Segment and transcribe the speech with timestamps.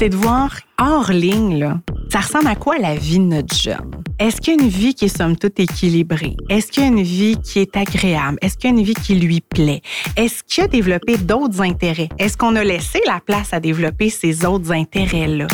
[0.00, 1.78] c'est de voir hors ligne, là,
[2.10, 3.90] ça ressemble à quoi la vie de notre jeune?
[4.18, 6.36] Est-ce qu'il y a une vie qui est somme toute équilibrée?
[6.48, 8.38] Est-ce qu'il y a une vie qui est agréable?
[8.40, 9.82] Est-ce qu'il y a une vie qui lui plaît?
[10.16, 12.08] Est-ce qu'il a développé d'autres intérêts?
[12.18, 15.46] Est-ce qu'on a laissé la place à développer ces autres intérêts-là?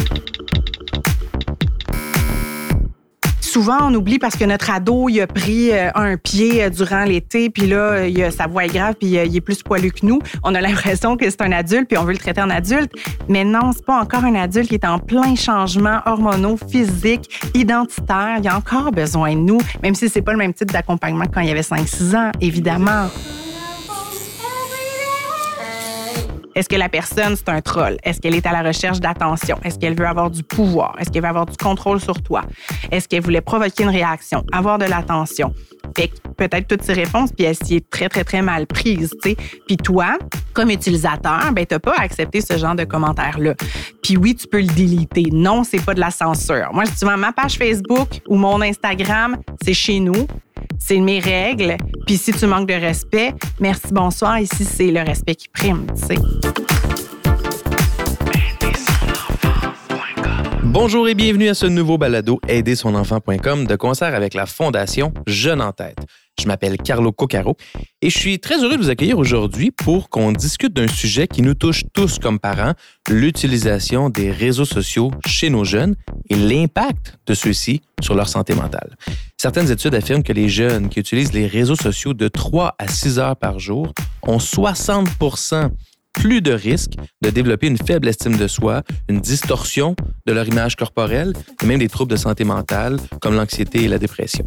[3.57, 7.05] Souvent, on oublie parce que notre ado, il a pris euh, un pied euh, durant
[7.05, 9.91] l'été, puis là, il a, sa voix est grave, puis euh, il est plus poilu
[9.91, 10.19] que nous.
[10.43, 12.93] On a l'impression que c'est un adulte, puis on veut le traiter en adulte.
[13.31, 18.41] Mais non, c'est pas encore un adulte qui est en plein changement hormonaux, physique, identitaire.
[18.43, 21.33] Il a encore besoin de nous, même si c'est pas le même type d'accompagnement que
[21.33, 23.09] quand il avait 5-6 ans, évidemment.
[26.57, 27.99] Est-ce que la personne, c'est un troll?
[28.03, 29.59] Est-ce qu'elle est à la recherche d'attention?
[29.63, 30.97] Est-ce qu'elle veut avoir du pouvoir?
[30.99, 32.45] Est-ce qu'elle veut avoir du contrôle sur toi?
[32.91, 35.53] Est-ce qu'elle voulait provoquer une réaction, avoir de l'attention?
[36.37, 39.15] Peut-être toutes ces réponses, puis elle s'y est très, très, très mal prise.
[39.23, 40.19] Puis toi,
[40.53, 43.55] comme utilisateur, ben t'as pas accepté ce genre de commentaires-là.
[44.03, 45.25] Puis oui, tu peux le déliter.
[45.33, 46.71] Non, c'est pas de la censure.
[46.73, 50.27] Moi, je dis souvent, ma page Facebook ou mon Instagram, c'est chez nous.
[50.79, 51.77] C'est mes règles.
[52.07, 54.39] Puis si tu manques de respect, merci, bonsoir.
[54.39, 55.87] Ici, c'est le respect qui prime.
[60.79, 65.73] Bonjour et bienvenue à ce nouveau balado Aidersonenfant.com de concert avec la Fondation Jeune en
[65.73, 65.97] tête.
[66.39, 67.57] Je m'appelle Carlo Coccaro
[68.03, 71.41] et je suis très heureux de vous accueillir aujourd'hui pour qu'on discute d'un sujet qui
[71.41, 72.75] nous touche tous comme parents,
[73.09, 75.97] l'utilisation des réseaux sociaux chez nos jeunes
[76.29, 78.97] et l'impact de ceux-ci sur leur santé mentale.
[79.39, 83.19] Certaines études affirment que les jeunes qui utilisent les réseaux sociaux de 3 à 6
[83.19, 85.09] heures par jour ont 60
[86.17, 89.95] plus de risques de développer une faible estime de soi, une distorsion
[90.27, 91.33] de leur image corporelle
[91.63, 94.45] et même des troubles de santé mentale comme l'anxiété et la dépression.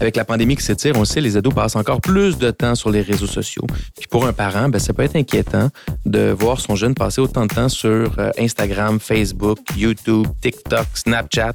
[0.00, 2.74] Avec la pandémie qui s'étire, on le sait, les ados passent encore plus de temps
[2.74, 3.66] sur les réseaux sociaux.
[3.96, 5.70] Puis pour un parent, ben, ça peut être inquiétant
[6.04, 11.54] de voir son jeune passer autant de temps sur euh, Instagram, Facebook, YouTube, TikTok, Snapchat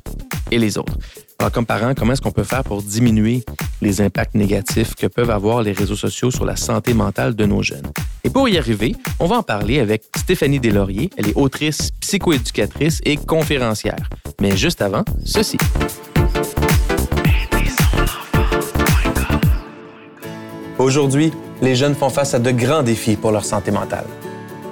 [0.52, 0.98] et les autres.
[1.42, 3.46] Alors, comme parent, comment est-ce qu'on peut faire pour diminuer
[3.82, 7.64] les impacts négatifs que peuvent avoir les réseaux sociaux sur la santé mentale de nos
[7.64, 7.88] jeunes?
[8.26, 11.10] Et pour y arriver, on va en parler avec Stéphanie Deslauriers.
[11.16, 14.10] Elle est autrice, psychoéducatrice et conférencière.
[14.42, 15.58] Mais juste avant, ceci.
[20.78, 24.06] Aujourd'hui, les jeunes font face à de grands défis pour leur santé mentale.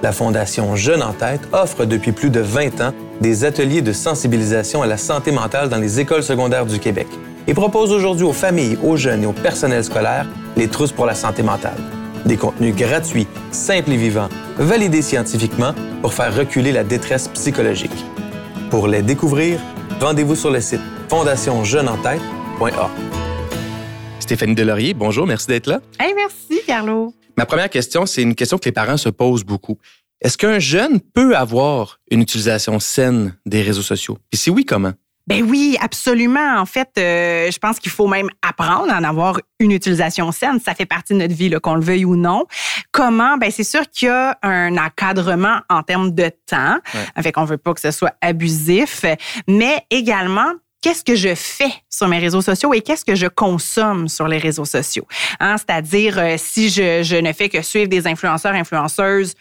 [0.02, 4.82] La Fondation Jeunes en tête offre depuis plus de 20 ans des ateliers de sensibilisation
[4.82, 7.08] à la santé mentale dans les écoles secondaires du Québec
[7.48, 10.26] et propose aujourd'hui aux familles, aux jeunes et au personnel scolaire
[10.56, 11.78] les trousses pour la santé mentale.
[12.26, 14.28] Des contenus gratuits, simples et vivants,
[14.58, 18.04] validés scientifiquement pour faire reculer la détresse psychologique.
[18.70, 19.58] Pour les découvrir,
[20.00, 22.90] rendez-vous sur le site fondationjeuneentête.org.
[24.20, 25.80] Stéphanie Delaurier, bonjour, merci d'être là.
[25.98, 27.14] Hey, merci, Carlo.
[27.38, 29.78] Ma première question, c'est une question que les parents se posent beaucoup.
[30.20, 34.18] Est-ce qu'un jeune peut avoir une utilisation saine des réseaux sociaux?
[34.32, 34.92] Et si oui, comment?
[35.28, 36.58] Ben oui, absolument.
[36.58, 40.58] En fait, euh, je pense qu'il faut même apprendre à en avoir une utilisation saine.
[40.58, 42.44] Ça fait partie de notre vie, qu'on le veuille ou non.
[42.90, 43.36] Comment?
[43.36, 46.78] Ben c'est sûr qu'il y a un encadrement en termes de temps.
[46.92, 47.22] Ouais.
[47.22, 49.04] Fait qu'on veut pas que ce soit abusif,
[49.46, 54.08] mais également qu'est-ce que je fais sur mes réseaux sociaux et qu'est-ce que je consomme
[54.08, 55.06] sur les réseaux sociaux?
[55.40, 55.56] Hein?
[55.58, 59.34] C'est-à-dire, euh, si je, je, ne fais que suivre des influenceurs, influenceuses,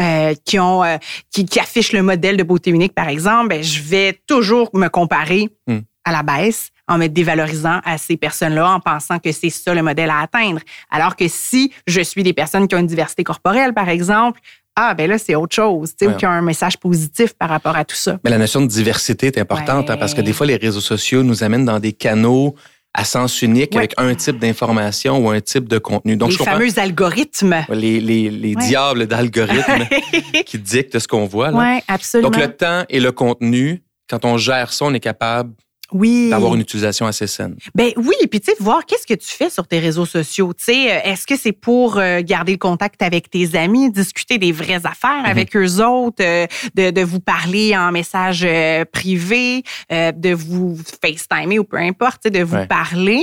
[0.00, 0.96] euh, qui ont euh,
[1.30, 4.88] qui, qui, affichent le modèle de beauté unique, par exemple, ben, je vais toujours me
[4.88, 5.78] comparer mm.
[6.04, 9.82] à la baisse en me dévalorisant à ces personnes-là en pensant que c'est ça le
[9.82, 10.60] modèle à atteindre.
[10.90, 14.40] Alors que si je suis des personnes qui ont une diversité corporelle, par exemple,
[14.76, 17.32] ah, ben là, c'est autre chose, tu sais, ou qu'il y a un message positif
[17.34, 18.18] par rapport à tout ça.
[18.24, 21.22] Mais la notion de diversité est importante hein, parce que des fois, les réseaux sociaux
[21.22, 22.56] nous amènent dans des canaux
[22.92, 26.16] à sens unique avec un type d'information ou un type de contenu.
[26.16, 27.64] Donc, les fameux algorithmes.
[27.70, 29.86] Les, les, les diables d'algorithmes
[30.46, 31.50] qui dictent ce qu'on voit.
[31.52, 32.30] Oui, absolument.
[32.30, 35.52] Donc, le temps et le contenu, quand on gère ça, on est capable
[35.94, 36.28] oui.
[36.28, 37.56] D'avoir une utilisation assez saine.
[37.74, 40.52] Ben oui, puis tu sais, voir qu'est-ce que tu fais sur tes réseaux sociaux.
[40.52, 44.38] Tu sais, euh, est-ce que c'est pour euh, garder le contact avec tes amis, discuter
[44.38, 45.30] des vraies affaires mm -hmm.
[45.30, 48.46] avec eux autres, euh, de, de, vous parler en message
[48.92, 52.66] privé, de vous FaceTimer ou peu importe, de vous ouais.
[52.66, 53.22] parler?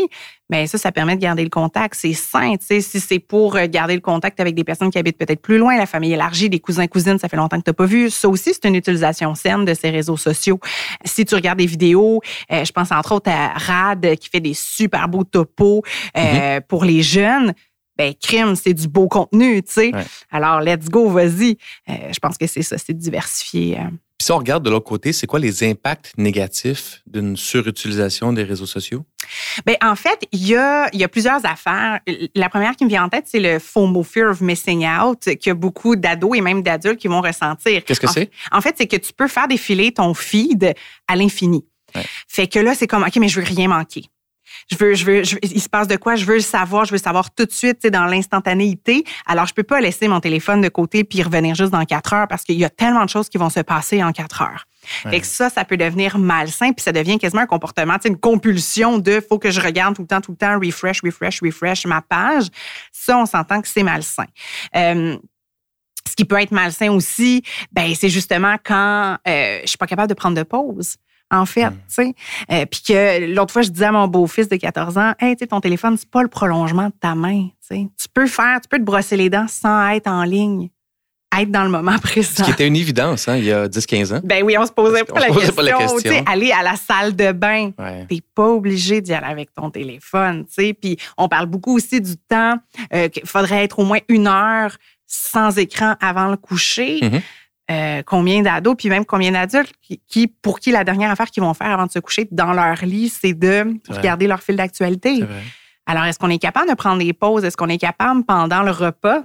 [0.51, 1.95] Mais ça, ça permet de garder le contact.
[1.95, 2.81] C'est sain, tu sais.
[2.81, 5.85] Si c'est pour garder le contact avec des personnes qui habitent peut-être plus loin, la
[5.85, 8.09] famille élargie, des cousins, cousines, ça fait longtemps que tu n'as pas vu.
[8.09, 10.59] Ça aussi, c'est une utilisation saine de ces réseaux sociaux.
[11.05, 12.21] Si tu regardes des vidéos,
[12.51, 15.83] euh, je pense entre autres à Rad qui fait des super beaux topos
[16.17, 16.61] euh, mm -hmm.
[16.67, 17.53] pour les jeunes.
[17.97, 19.91] Ben, crime, c'est du beau contenu, tu sais.
[19.93, 20.05] Ouais.
[20.31, 21.57] Alors, let's go, vas-y.
[21.89, 23.77] Euh, je pense que c'est ça, c'est diversifier
[24.21, 28.43] Puis si on regarde de l'autre côté, c'est quoi les impacts négatifs d'une surutilisation des
[28.43, 29.03] réseaux sociaux?
[29.65, 31.99] Bien, en fait, il y a, il y a plusieurs affaires.
[32.35, 35.51] La première qui me vient en tête, c'est le FOMO, Fear of Missing Out, que
[35.53, 37.83] beaucoup d'ados et même d'adultes qui vont ressentir.
[37.83, 38.29] Qu'est-ce que c'est?
[38.51, 40.75] En fait, c'est que tu peux faire défiler ton feed
[41.07, 41.65] à l'infini.
[42.27, 44.03] Fait que là, c'est comme, OK, mais je veux rien manquer.
[44.69, 46.15] Je veux, je veux, il se passe de quoi?
[46.15, 49.03] Je veux le savoir, je veux le savoir tout de suite, dans l'instantanéité.
[49.25, 52.27] Alors, je peux pas laisser mon téléphone de côté puis revenir juste dans quatre heures
[52.27, 54.65] parce qu'il y a tellement de choses qui vont se passer en quatre heures.
[54.83, 58.97] Fait que ça, ça peut devenir malsain, puis ça devient quasiment un comportement, une compulsion
[58.97, 62.01] de faut que je regarde tout le temps, tout le temps, refresh, refresh, refresh ma
[62.01, 62.47] page.
[62.91, 64.25] Ça, on s'entend que c'est malsain.
[64.75, 65.17] Euh,
[66.09, 70.09] ce qui peut être malsain aussi, ben c'est justement quand euh, je suis pas capable
[70.09, 70.95] de prendre de pause
[71.31, 71.73] en fait, mm.
[71.73, 72.15] tu sais.
[72.51, 75.39] Euh, puis que l'autre fois, je disais à mon beau-fils de 14 ans, hey, tu
[75.39, 77.87] sais, ton téléphone, c'est pas le prolongement de ta main, tu sais.
[77.97, 80.69] Tu peux faire, tu peux te brosser les dents sans être en ligne.
[81.39, 82.43] Être dans le moment présent.
[82.43, 84.21] Ce qui était une évidence, hein, il y a 10-15 ans.
[84.21, 86.23] Ben oui, on se posait, pas, la question, pas la question.
[86.25, 90.45] Aller à la salle de bain, tu t'es pas obligé d'y aller avec ton téléphone,
[90.45, 90.73] tu sais.
[90.73, 92.55] Puis on parle beaucoup aussi du temps
[92.93, 94.75] euh, qu'il faudrait être au moins une heure
[95.07, 96.99] sans écran avant le coucher.
[96.99, 97.21] Mm-hmm.
[97.71, 99.73] Euh, combien d'ados, puis même combien d'adultes
[100.07, 102.83] qui, pour qui la dernière affaire qu'ils vont faire avant de se coucher dans leur
[102.83, 105.23] lit, c'est de regarder leur fil d'actualité.
[105.85, 107.43] Alors, est-ce qu'on est capable de prendre des pauses?
[107.43, 109.23] Est-ce qu'on est capable, pendant le repas,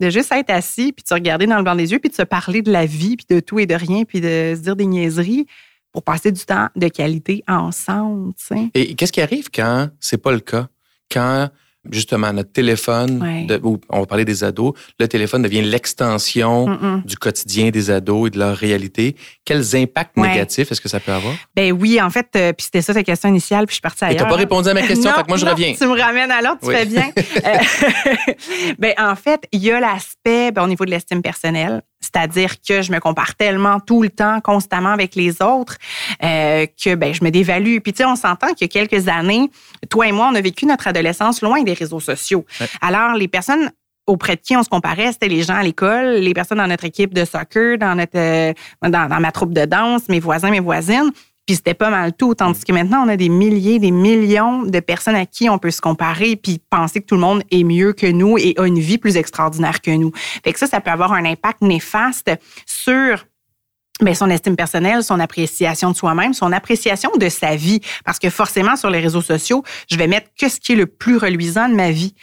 [0.00, 2.14] de juste être assis, puis de se regarder dans le blanc des yeux, puis de
[2.14, 4.76] se parler de la vie, puis de tout et de rien, puis de se dire
[4.76, 5.46] des niaiseries
[5.92, 8.32] pour passer du temps de qualité ensemble.
[8.74, 10.68] Et qu'est-ce qui arrive quand c'est pas le cas?
[11.10, 11.48] Quand
[11.90, 13.48] justement notre téléphone,
[13.90, 18.38] on va parler des ados, le téléphone devient l'extension du quotidien des ados et de
[18.38, 19.16] leur réalité.
[19.44, 21.34] Quels impacts négatifs est-ce que ça peut avoir?
[21.54, 24.04] Ben oui, en fait, euh, puis c'était ça ta question initiale, puis je suis partie
[24.04, 24.20] ailleurs.
[24.20, 25.74] Et t'as pas répondu à ma question, fait que moi je reviens.
[25.74, 27.10] Tu me ramènes à l'autre, tu fais bien.
[27.46, 27.58] Euh,
[28.78, 31.82] ben en fait, il y a l'aspect ben, au niveau de l'estime personnelle.
[32.06, 35.76] C'est-à-dire que je me compare tellement tout le temps, constamment avec les autres,
[36.22, 37.78] euh, que ben, je me dévalue.
[37.82, 39.50] Puis tu sais, on s'entend qu'il y a quelques années,
[39.90, 42.44] toi et moi, on a vécu notre adolescence loin des réseaux sociaux.
[42.80, 43.70] Alors, les personnes
[44.06, 46.84] auprès de qui on se comparait, c'était les gens à l'école, les personnes dans notre
[46.84, 50.60] équipe de soccer, dans notre euh, dans, dans ma troupe de danse, mes voisins, mes
[50.60, 51.10] voisines.
[51.46, 52.34] Puis c'était pas mal tout.
[52.34, 55.70] Tandis que maintenant, on a des milliers, des millions de personnes à qui on peut
[55.70, 58.80] se comparer puis penser que tout le monde est mieux que nous et a une
[58.80, 60.10] vie plus extraordinaire que nous.
[60.44, 62.30] Fait que ça, ça peut avoir un impact néfaste
[62.66, 63.24] sur
[64.02, 67.80] mais son estime personnelle, son appréciation de soi-même, son appréciation de sa vie.
[68.04, 70.86] Parce que forcément, sur les réseaux sociaux, je vais mettre que ce qui est le
[70.86, 72.14] plus reluisant de ma vie.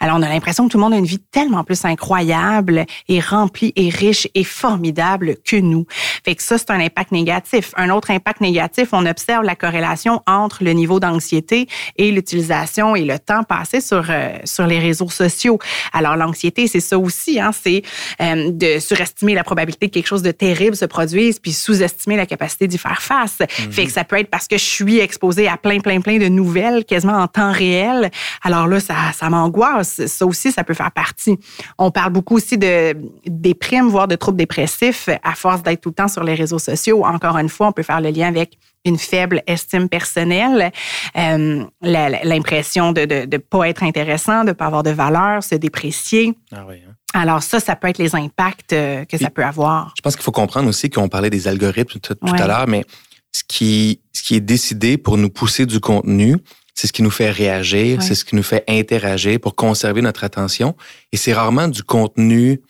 [0.00, 3.20] Alors, on a l'impression que tout le monde a une vie tellement plus incroyable et
[3.20, 5.86] remplie et riche et formidable que nous.
[6.24, 7.72] Fait que ça, c'est un impact négatif.
[7.76, 13.04] Un autre impact négatif, on observe la corrélation entre le niveau d'anxiété et l'utilisation et
[13.04, 15.58] le temps passé sur, euh, sur les réseaux sociaux.
[15.92, 17.82] Alors, l'anxiété, c'est ça aussi, hein, c'est
[18.20, 22.26] euh, de surestimer la probabilité que quelque chose de terrible se produise puis sous-estimer la
[22.26, 23.38] capacité d'y faire face.
[23.40, 23.72] Mhm.
[23.72, 26.28] Fait que ça peut être parce que je suis exposée à plein, plein, plein de
[26.28, 28.10] nouvelles quasiment en temps réel.
[28.42, 30.06] Alors là, ça, ça m'angoisse.
[30.06, 31.38] Ça aussi, ça peut faire partie.
[31.78, 32.96] On parle beaucoup aussi de
[33.26, 37.04] déprime, voire de troubles dépressifs à force d'être tout le temps sur les réseaux sociaux.
[37.04, 40.72] Encore une fois, on peut faire le lien avec une faible estime personnelle,
[41.16, 46.34] euh, l'impression de ne pas être intéressant, de ne pas avoir de valeur, se déprécier.
[46.52, 46.89] Ah oui, hein?
[47.14, 49.92] Alors ça, ça peut être les impacts euh, que ça peut avoir.
[49.96, 52.84] Je pense qu'il faut comprendre aussi qu'on parlait des algorithmes tout, à l'heure, mais
[53.32, 56.36] ce qui, ce qui est décidé pour nous pousser du contenu,
[56.74, 60.24] c'est ce qui nous fait réagir, c'est ce qui nous fait interagir pour conserver notre
[60.24, 60.76] attention.
[61.12, 62.60] Et c'est rarement du contenu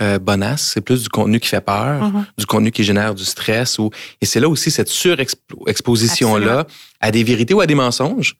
[0.00, 2.24] euh, bonasse, c'est plus du contenu qui fait peur, mm-hmm.
[2.38, 3.78] du contenu qui génère du stress.
[3.78, 6.66] Ou, et c'est là aussi cette surexposition-là
[7.00, 8.36] à des vérités ou à des mensonges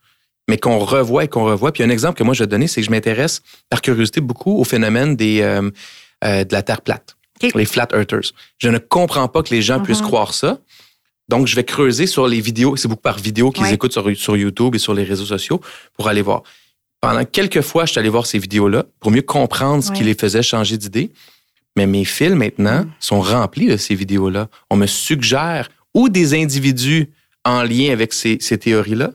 [0.48, 1.72] mais qu'on revoit et qu'on revoit.
[1.72, 4.20] Puis un exemple que moi je vais te donner, c'est que je m'intéresse par curiosité
[4.20, 5.70] beaucoup au phénomène des, euh,
[6.24, 7.16] euh, de la Terre plate,
[7.54, 8.32] les flat earthers.
[8.58, 10.06] Je ne comprends pas que les gens puissent mm-hmm.
[10.06, 10.58] croire ça.
[11.28, 12.76] Donc, je vais creuser sur les vidéos.
[12.76, 15.60] C'est beaucoup par vidéo qu'ils écoutent sur, sur, YouTube et sur les réseaux sociaux
[15.94, 16.42] pour aller voir.
[17.02, 20.14] Pendant quelques fois, je suis allé voir ces vidéos-là pour mieux comprendre ce qui les
[20.14, 21.12] faisait changer d'idée.
[21.76, 22.90] Mais mes fils, maintenant, mm.
[22.98, 24.48] sont remplis de ces vidéos-là.
[24.70, 27.10] On me suggère ou des individus
[27.44, 29.10] en lien avec ces, ces théories-là,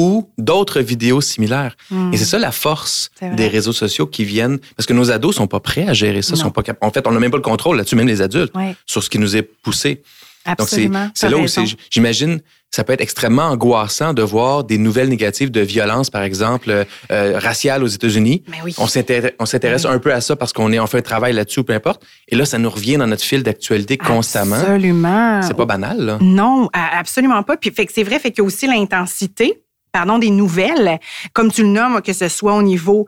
[0.00, 1.76] ou d'autres vidéos similaires.
[2.12, 5.46] Et c'est ça la force des réseaux sociaux qui viennent, parce que nos ados sont
[5.46, 7.76] pas prêts à gérer ça, sont pas En fait, on n'a même pas le contrôle
[7.76, 8.52] là-dessus, même les adultes,
[8.86, 10.02] sur ce qui nous est poussé.
[10.46, 11.04] Absolument.
[11.04, 11.46] Donc c'est là où
[11.90, 12.40] j'imagine,
[12.70, 17.38] ça peut être extrêmement angoissant de voir des nouvelles négatives de violence, par exemple, euh,
[17.38, 18.42] raciale aux États-Unis.
[18.64, 18.74] Oui.
[18.78, 21.74] On s'intéresse un peu à ça parce qu'on est en fait un travail là-dessus, peu
[21.74, 22.02] importe.
[22.28, 24.56] Et là, ça nous revient dans notre fil d'actualité constamment.
[24.56, 25.42] Absolument.
[25.42, 26.18] C'est pas banal, là.
[26.22, 27.58] Non, absolument pas.
[27.58, 29.60] Puis fait que c'est vrai, fait qu'il y a aussi l'intensité
[29.92, 30.98] pardon, des nouvelles,
[31.32, 33.06] comme tu le nommes, que ce soit au niveau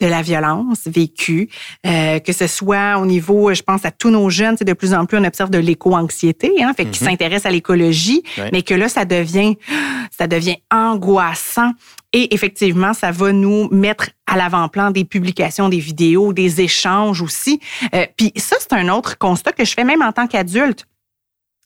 [0.00, 1.48] de la violence vécue,
[1.86, 4.94] euh, que ce soit au niveau, je pense à tous nos jeunes, c'est de plus
[4.94, 7.10] en plus on observe de l'éco-anxiété, hein, fait qu'ils mhm.
[7.10, 9.56] s'intéressent à l'écologie, mais que là ça devient,
[10.16, 11.72] ça devient angoissant.
[12.14, 17.60] Et effectivement, ça va nous mettre à l'avant-plan des publications, des vidéos, des échanges aussi.
[17.94, 20.86] Euh, Puis ça, c'est un autre constat que je fais même en tant qu'adulte.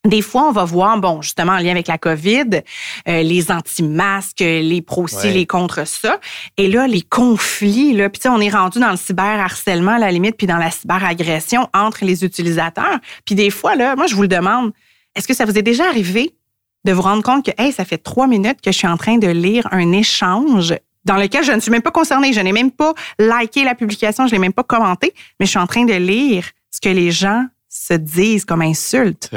[0.05, 2.63] Des fois, on va voir, bon, justement, en lien avec la COVID,
[3.09, 6.19] euh, les anti-masques, les pros-ci, les contre ça.
[6.57, 10.37] Et là, les conflits, là, puis on est rendu dans le cyberharcèlement à la limite,
[10.37, 12.99] puis dans la cyberagression entre les utilisateurs.
[13.25, 14.73] Puis des fois, là, moi, je vous le demande,
[15.15, 16.35] est-ce que ça vous est déjà arrivé
[16.85, 19.19] de vous rendre compte que, hey, ça fait trois minutes que je suis en train
[19.19, 22.73] de lire un échange dans lequel je ne suis même pas concernée, je n'ai même
[22.73, 25.95] pas liké la publication, je l'ai même pas commenté, mais je suis en train de
[25.95, 29.31] lire ce que les gens se disent comme insulte.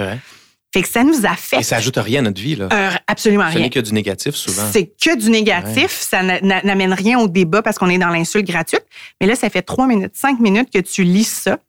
[0.75, 1.61] Fait que ça nous affecte.
[1.61, 2.67] Et ça ajoute rien à notre vie, là.
[2.73, 3.53] Euh, absolument rien.
[3.53, 4.69] Ce n'est que du négatif, souvent.
[4.73, 5.91] C'est que du négatif.
[5.91, 8.85] Ça n'amène rien au débat parce qu'on est dans l'insulte gratuite.
[9.21, 11.59] Mais là, ça fait trois minutes, cinq minutes que tu lis ça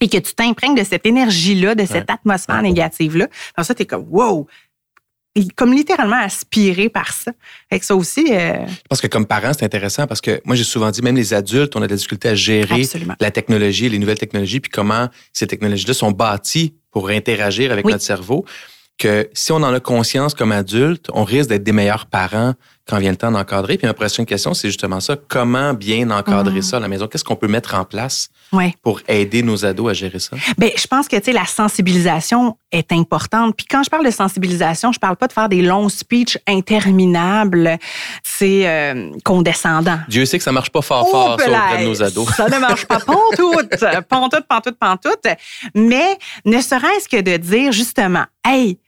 [0.00, 3.26] et que tu t'imprègnes de cette énergie-là, de cette atmosphère négative-là.
[3.58, 4.46] Dans ça, tu es comme, wow,
[5.56, 7.32] comme littéralement aspiré par ça.
[7.68, 8.26] Fait que ça aussi.
[8.30, 8.64] Euh...
[8.88, 11.74] Parce que comme parent, c'est intéressant parce que moi, j'ai souvent dit, même les adultes,
[11.74, 12.82] on a de la difficulté à gérer
[13.18, 18.02] la technologie, les nouvelles technologies, puis comment ces technologies-là sont bâties pour interagir avec notre
[18.02, 18.46] cerveau,
[18.96, 22.54] que si on en a conscience comme adulte, on risque d'être des meilleurs parents
[22.88, 23.78] quand vient le temps d'encadrer.
[23.78, 25.16] Puis ma prochaine question, c'est justement ça.
[25.28, 26.62] Comment bien encadrer mm.
[26.62, 27.08] ça à la maison?
[27.08, 28.28] Qu'est-ce qu'on peut mettre en place
[28.82, 30.36] pour aider nos ados à gérer ça?
[30.56, 33.56] Bien, je pense que, la sensibilisation est importante.
[33.56, 37.78] Puis quand je parle de sensibilisation, je parle pas de faire des longs speeches interminables.
[38.22, 39.98] C'est euh, condescendant.
[40.08, 42.28] Dieu sait que ça marche pas fort, fort, ça, auprès de nos ados.
[42.36, 43.74] Ça ne marche pas pantoute,
[44.08, 45.26] pantoute, pantoute, pantoute.
[45.74, 48.78] Mais ne serait-ce que de dire, justement, hey,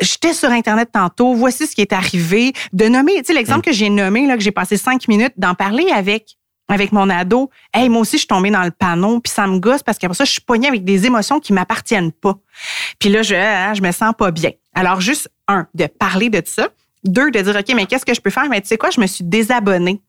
[0.00, 3.62] j'étais sur Internet tantôt, voici ce qui est arrivé, de nommer, tu sais, l'exemple mm.
[3.62, 6.36] que j'ai nommé, là, que j'ai passé cinq minutes, d'en parler avec
[6.70, 9.58] avec mon ado, hey, moi aussi, je suis tombée dans le panneau, puis ça me
[9.58, 12.34] gosse parce qu'après ça, je suis poignée avec des émotions qui m'appartiennent pas.
[12.98, 14.50] Puis là, je, hein, je me sens pas bien.
[14.74, 16.68] Alors, juste, un, de parler de ça.
[17.04, 18.48] Deux, de dire, OK, mais qu'est-ce que je peux faire?
[18.50, 20.02] Mais tu sais quoi, je me suis désabonnée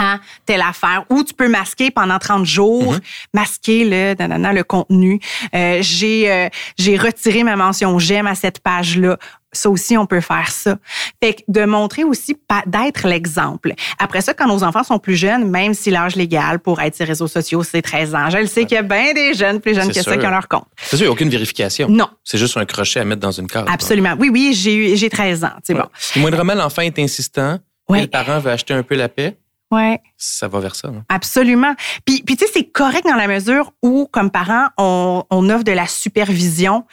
[0.00, 3.00] à telle affaire ou tu peux masquer pendant 30 jours, mm-hmm.
[3.34, 5.20] masquer le, le contenu.
[5.54, 9.18] Euh, j'ai euh, j'ai retiré ma mention j'aime à cette page-là.
[9.52, 10.78] Ça aussi, on peut faire ça.
[11.20, 13.72] Fait que de montrer aussi, d'être l'exemple.
[13.98, 17.04] Après ça, quand nos enfants sont plus jeunes, même si l'âge légal pour être sur
[17.04, 19.60] les réseaux sociaux, c'est 13 ans, je le sais qu'il y a bien des jeunes
[19.60, 20.66] plus jeunes que ça qui ont leur compte.
[20.76, 21.88] C'est sûr, il n'y a aucune vérification.
[21.88, 22.08] Non.
[22.22, 23.68] C'est juste un crochet à mettre dans une carte.
[23.68, 24.14] Absolument.
[24.20, 25.52] Oui, oui, j'ai 13 ans.
[25.64, 25.86] C'est bon.
[25.98, 29.36] Si moindrement l'enfant est insistant, le parent veut acheter un peu la paix,
[29.70, 30.00] Ouais.
[30.16, 30.88] Ça va vers ça.
[30.88, 31.04] Hein?
[31.08, 31.74] Absolument.
[32.04, 35.64] Puis, puis tu sais, c'est correct dans la mesure où, comme parent, on, on offre
[35.64, 36.84] de la supervision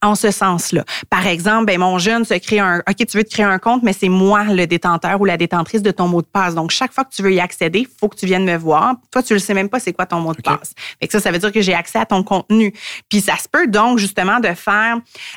[0.00, 0.84] en ce sens-là.
[1.10, 3.82] Par exemple, ben, mon jeune se crée un, OK, tu veux te créer un compte,
[3.82, 6.54] mais c'est moi le détenteur ou la détentrice de ton mot de passe.
[6.54, 8.94] Donc, chaque fois que tu veux y accéder, il faut que tu viennes me voir.
[9.10, 10.74] Toi, tu le sais même pas c'est quoi ton mot de passe.
[11.00, 12.72] Fait que ça, ça veut dire que j'ai accès à ton contenu.
[13.08, 14.96] Puis ça se peut donc, justement, de faire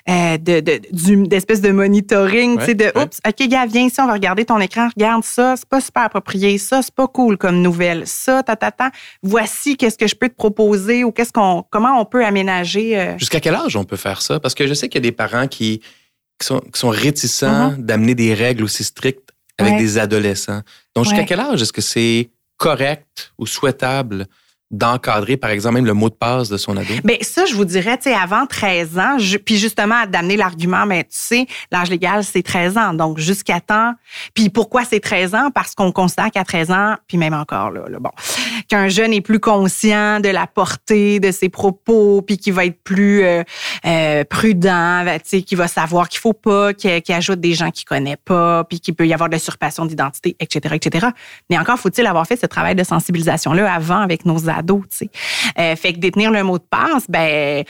[0.10, 4.08] euh, de, de, d'espèce de monitoring, tu sais, de, oups, OK, gars, viens ici, on
[4.08, 7.62] va regarder ton écran, regarde ça, c'est pas super approprié, ça, c'est pas cool comme
[7.62, 8.08] nouvelle.
[8.08, 12.00] Ça, ta, ta, ta, voici qu'est-ce que je peux te proposer ou qu'est-ce qu'on, comment
[12.00, 12.98] on peut aménager.
[13.00, 13.18] Euh.
[13.18, 14.40] Jusqu'à quel âge on peut faire ça?
[14.40, 15.82] Parce que je sais qu'il y a des parents qui,
[16.42, 17.78] sont, réticents uh-huh.
[17.78, 20.62] d'amener des règles aussi strictes avec des adolescents.
[20.96, 24.28] Donc, jusqu'à quel âge est-ce que c'est correct ou souhaitable
[24.78, 26.94] d'encadrer, par exemple, même le mot de passe de son ado?
[27.04, 31.04] Bien, ça, je vous dirais, tu sais, avant 13 ans, puis justement, d'amener l'argument, mais
[31.04, 32.94] tu sais, l'âge légal, c'est 13 ans.
[32.94, 33.94] Donc, jusqu'à temps.
[34.34, 35.52] Puis pourquoi c'est 13 ans?
[35.54, 38.12] Parce qu'on constate qu'à 13 ans, puis même encore là, bon,
[38.68, 42.82] qu'un jeune est plus conscient de la portée de ses propos, puis qu'il va être
[42.84, 43.44] plus euh,
[43.86, 47.72] euh, prudent, ben, tu sais, qu'il va savoir qu'il faut pas qu'il ajoute des gens
[47.72, 51.08] qu'il connaît pas, puis qu'il peut y avoir de l'usurpation d'identité, etc., etc.
[51.50, 55.10] Mais encore, faut-il avoir fait ce travail de sensibilisation-là avant avec nos ados, tu sais.
[55.58, 57.64] Euh, fait que détenir le mot de passe, ben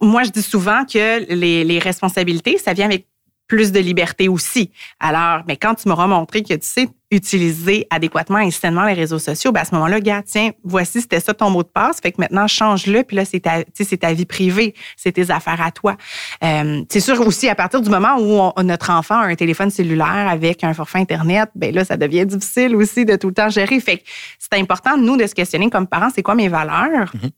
[0.00, 3.06] moi, je dis souvent que les responsabilités, ça vient avec
[3.52, 4.70] plus de liberté aussi.
[4.98, 9.18] Alors, mais quand tu m'auras montré que tu sais utiliser adéquatement et sainement les réseaux
[9.18, 12.12] sociaux, ben à ce moment-là, gars, tiens, voici, c'était ça ton mot de passe, fait
[12.12, 15.70] que maintenant, change-le, puis là, c'est ta, c'est ta vie privée, c'est tes affaires à
[15.70, 15.98] toi.
[16.42, 20.28] Euh, c'est sûr aussi, à partir du moment où notre enfant a un téléphone cellulaire
[20.30, 23.78] avec un forfait Internet, ben là, ça devient difficile aussi de tout le temps gérer.
[23.80, 24.04] Fait que
[24.38, 27.12] c'est important, nous, de se questionner comme parents, c'est quoi mes valeurs?
[27.14, 27.30] Mm-hmm.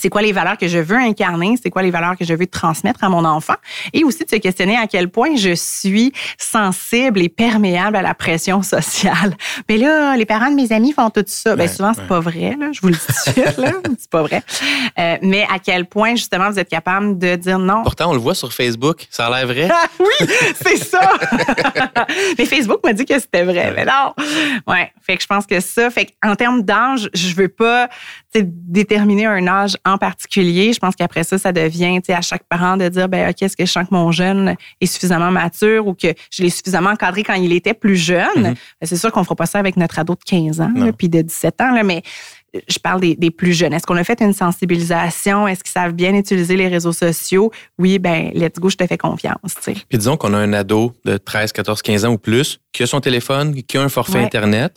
[0.00, 2.46] C'est quoi les valeurs que je veux incarner, c'est quoi les valeurs que je veux
[2.46, 3.54] transmettre à mon enfant,
[3.92, 8.14] et aussi de se questionner à quel point je suis sensible et perméable à la
[8.14, 9.36] pression sociale.
[9.68, 11.56] Mais là, les parents de mes amis font tout ça.
[11.56, 14.42] Ben souvent c'est pas vrai, là, je vous le dis là, c'est pas vrai.
[14.98, 17.82] Euh, mais à quel point justement vous êtes capable de dire non?
[17.82, 19.68] Pourtant, on le voit sur Facebook, ça a l'air vrai.
[19.70, 20.28] Ah, oui,
[20.62, 21.00] c'est ça.
[22.38, 24.14] mais Facebook m'a dit que c'était vrai, mais non.
[24.66, 27.88] Ouais, fait que je pense que ça, fait en termes d'âge, je veux pas
[28.42, 30.72] déterminer un âge en particulier.
[30.72, 33.64] Je pense qu'après ça, ça devient à chaque parent de dire ben, OK, est-ce que
[33.64, 37.34] je sens que mon jeune est suffisamment mature ou que je l'ai suffisamment encadré quand
[37.34, 38.26] il était plus jeune?
[38.36, 38.42] Mm-hmm.
[38.42, 41.08] Ben, c'est sûr qu'on ne fera pas ça avec notre ado de 15 ans, puis
[41.08, 42.02] de 17 ans, là, mais
[42.68, 43.72] je parle des, plus jeunes.
[43.72, 45.48] Est-ce qu'on a fait une sensibilisation?
[45.48, 47.50] Est-ce qu'ils savent bien utiliser les réseaux sociaux?
[47.78, 49.54] Oui, ben let's go, je te fais confiance.
[49.64, 52.86] Puis disons qu'on a un ado de 13, 14, 15 ans ou plus qui a
[52.86, 54.76] son téléphone, qui a un forfait Internet.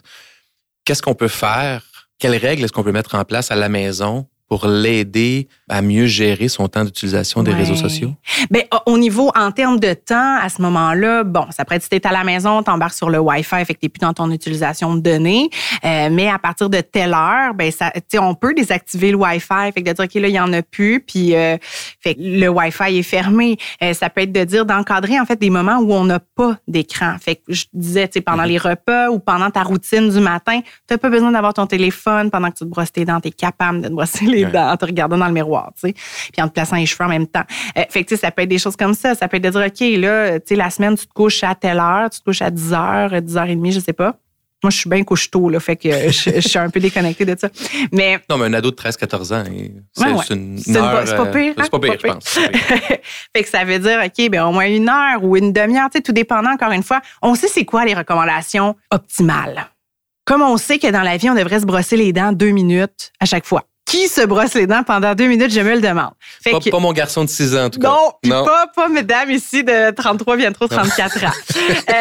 [0.85, 1.83] Qu'est-ce qu'on peut faire?
[2.19, 6.05] Quelles règles est-ce qu'on peut mettre en place à la maison pour l'aider à mieux
[6.05, 8.13] gérer son temps d'utilisation des réseaux sociaux?
[8.49, 11.89] Bien, au niveau, en termes de temps, à ce moment-là, bon, ça pourrait être si
[11.89, 14.13] tu es à la maison, tu embarques sur le Wi-Fi, fait que tu plus dans
[14.13, 15.49] ton utilisation de données.
[15.83, 19.81] Euh, mais à partir de telle heure, ben ça, on peut désactiver le Wi-Fi, fait
[19.81, 21.57] que de dire, OK, là, il n'y en a plus, puis euh,
[21.99, 23.57] fait que le Wi-Fi est fermé.
[23.83, 26.57] Euh, ça peut être de dire d'encadrer, en fait, des moments où on n'a pas
[26.67, 27.15] d'écran.
[27.19, 28.49] Fait que je disais, tu sais, pendant mhm.
[28.49, 32.31] les repas ou pendant ta routine du matin, tu n'as pas besoin d'avoir ton téléphone
[32.31, 34.77] pendant que tu te brosses tes dents, tu es capable de te brosser les en
[34.77, 37.27] te regardant dans le miroir, tu sais, puis en te plaçant les cheveux en même
[37.27, 37.43] temps.
[37.77, 39.15] Euh, fait que, tu sais, ça peut être des choses comme ça.
[39.15, 41.55] Ça peut être de dire, OK, là, tu sais, la semaine, tu te couches à
[41.55, 44.15] telle heure, tu te couches à 10 h, 10 h 30, je sais pas.
[44.63, 47.35] Moi, je suis bien couche tôt, là, fait que je, suis un peu déconnectée de
[47.39, 47.47] ça.
[47.91, 48.19] Mais.
[48.27, 49.43] Non, mais un ado de 13-14 ans,
[49.95, 51.53] c'est une, C'est pas pire.
[51.61, 52.27] C'est pas pire, je pense.
[53.35, 55.99] fait que ça veut dire, OK, ben au moins une heure ou une demi-heure, tu
[55.99, 57.01] sais, tout dépendant, encore une fois.
[57.21, 59.67] On sait c'est quoi les recommandations optimales.
[60.25, 63.13] Comme on sait que dans la vie, on devrait se brosser les dents deux minutes
[63.19, 66.11] à chaque fois qui se brosse les dents pendant deux minutes, je me le demande.
[66.43, 67.87] pas, pas, mon garçon de 6 ans, en tout cas.
[67.87, 68.45] Non, non.
[68.45, 71.27] Pas, pas mesdames ici de 33, bientôt 34 ans.
[71.57, 71.93] euh,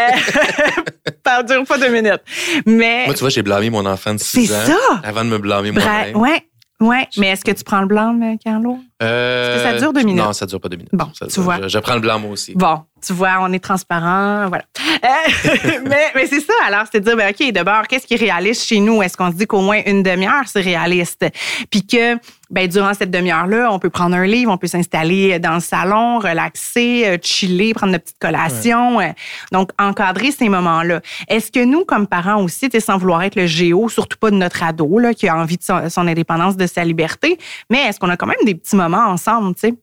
[1.27, 2.23] ça dure pas deux minutes.
[2.67, 3.05] Mais.
[3.07, 4.57] Moi, tu vois, j'ai blâmé mon enfant de 6 ans.
[4.67, 5.01] Ça.
[5.05, 6.17] Avant de me blâmer moi-même.
[6.17, 6.43] Ouais.
[6.81, 8.79] Ouais, mais est-ce que tu prends le Carlo?
[9.03, 10.23] Euh, est-ce que ça dure deux minutes?
[10.23, 10.93] Non, ça dure pas deux minutes.
[10.93, 11.59] Bon, tu vois.
[11.63, 12.55] Je, je, prends le blâme moi aussi.
[12.55, 14.65] Bon, tu vois, on est transparent, voilà.
[15.05, 18.19] Euh, mais, mais c'est ça, alors, c'est de dire, ben, OK, d'abord, qu'est-ce qui est
[18.19, 19.03] réaliste chez nous?
[19.03, 21.25] Est-ce qu'on se dit qu'au moins une demi-heure, c'est réaliste?
[21.71, 22.17] Puis que,
[22.51, 26.19] ben, durant cette demi-heure-là, on peut prendre un livre, on peut s'installer dans le salon,
[26.19, 29.01] relaxer, euh, chiller, prendre une petite collation.
[29.01, 29.09] Euh,
[29.53, 31.01] donc, encadrer ces moments-là.
[31.29, 34.63] Est-ce que nous, comme parents aussi, sans vouloir être le géo, surtout pas de notre
[34.63, 37.39] ado, là, qui a envie de son, son indépendance, de sa liberté,
[37.71, 39.75] mais est-ce qu'on a quand même des petits moments ensemble, tu sais?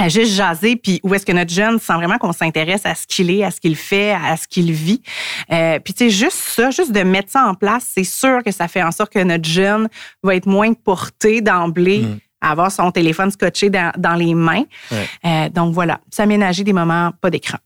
[0.00, 3.06] À juste jaser, puis où est-ce que notre jeune sent vraiment qu'on s'intéresse à ce
[3.06, 5.02] qu'il est, à ce qu'il fait, à ce qu'il vit.
[5.52, 8.50] Euh, puis tu sais, juste ça, juste de mettre ça en place, c'est sûr que
[8.50, 9.88] ça fait en sorte que notre jeune
[10.22, 12.18] va être moins porté d'emblée mm.
[12.40, 14.64] à avoir son téléphone scotché dans, les mains.
[14.92, 17.58] Euh, donc voilà, s'aménager des moments pas d'écran.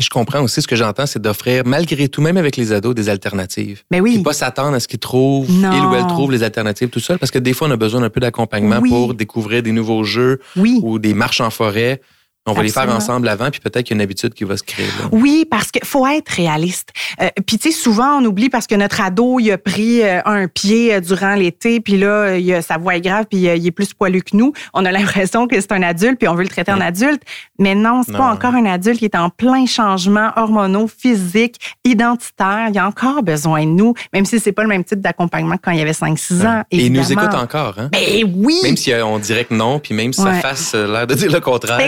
[0.00, 2.94] Et je comprends aussi ce que j'entends, c'est d'offrir, malgré tout, même avec les ados,
[2.94, 3.82] des alternatives.
[3.90, 4.16] Mais ben oui.
[4.18, 7.18] Et pas s'attendre à ce qu'ils trouvent, il ou elle trouve les alternatives tout seul,
[7.18, 10.40] parce que des fois, on a besoin d'un peu d'accompagnement pour découvrir des nouveaux jeux
[10.56, 12.00] ou des marches en forêt.
[12.46, 14.56] On va les faire ensemble avant, puis peut-être qu'il y a une habitude qui va
[14.56, 14.86] se créer.
[15.12, 16.88] Oui, parce qu'il faut être réaliste.
[17.20, 20.22] Euh, puis tu sais, souvent on oublie parce que notre ado, il a pris euh,
[20.24, 23.66] un pied euh, durant l'été, puis là, il a, sa voix est grave, puis il
[23.66, 24.54] est plus poilu que nous.
[24.72, 27.22] On a l'impression que c'est un adulte, puis on veut le traiter en adulte.
[27.58, 32.68] Mais non, c'est pas encore un adulte qui est en plein changement hormonaux, physiques, identitaires.
[32.72, 35.62] Il a encore besoin de nous, même si c'est pas le même type d'accompagnement que
[35.64, 36.62] quand il y avait 5-6 ans.
[36.70, 37.90] Et il nous écoute encore, hein?
[37.92, 38.60] Ben oui!
[38.62, 41.40] Même si on dirait que non, puis même si ça fasse l'air de dire le
[41.40, 41.78] contraire.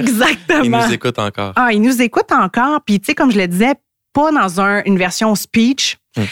[0.48, 0.80] Exactement.
[0.80, 1.52] Il nous écoute encore.
[1.56, 2.80] Ah, il nous écoute encore.
[2.84, 3.74] Puis, tu sais, comme je le disais,
[4.12, 6.22] pas dans une version speech, hmm.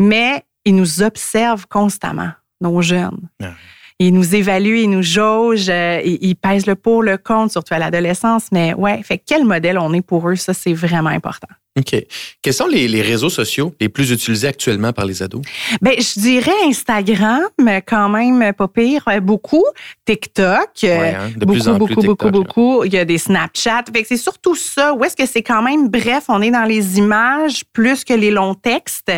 [0.00, 3.28] mais il nous observe constamment, nos jeunes.
[3.42, 3.52] Ah.
[4.00, 7.80] Il nous évalue, il nous jauge, euh, il, pèse le pour, le contre, surtout à
[7.80, 8.46] l'adolescence.
[8.52, 11.48] Mais ouais, fait quel modèle on est pour eux, ça, c'est vraiment important.
[11.78, 11.94] OK.
[12.42, 15.42] Quels sont les, réseaux sociaux les plus utilisés actuellement par les ados?
[15.80, 17.44] Bien, je dirais Instagram,
[17.86, 19.64] quand même pas pire, beaucoup.
[20.04, 22.84] TikTok, ouais, hein, de beaucoup, plus en beaucoup, plus beaucoup, beaucoup.
[22.84, 23.84] Il y a des Snapchat.
[23.92, 24.94] Fait que c'est surtout ça.
[24.94, 28.30] Où est-ce que c'est quand même, bref, on est dans les images plus que les
[28.30, 29.12] longs textes.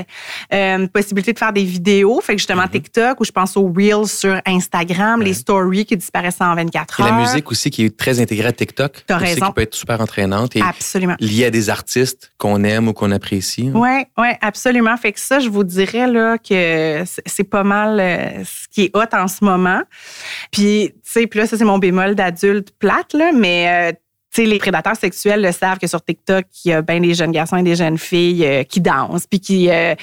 [0.53, 2.21] Euh, possibilité de faire des vidéos.
[2.21, 2.71] Fait que justement, mm-hmm.
[2.71, 7.07] TikTok, ou je pense aux Reels sur Instagram, les stories qui disparaissent en 24 heures.
[7.07, 9.05] Et la musique aussi qui est très intégrée à TikTok.
[9.07, 9.47] T'as raison.
[9.47, 11.17] Qui peut être super entraînante et Absolument.
[11.21, 13.71] liée à des artistes qu'on aime ou qu'on apprécie.
[13.73, 14.97] Oui, oui, absolument.
[14.97, 18.97] Fait que ça, je vous dirais là, que c'est pas mal euh, ce qui est
[18.97, 19.83] hot en ce moment.
[20.51, 23.91] Puis, tu sais, puis là, ça, c'est mon bémol d'adulte plate, là, mais.
[23.91, 23.93] Euh,
[24.33, 27.15] tu sais, les prédateurs sexuels le savent que sur TikTok, il y a bien des
[27.15, 29.67] jeunes garçons et des jeunes filles euh, qui dansent, puis qui...
[29.67, 29.99] fait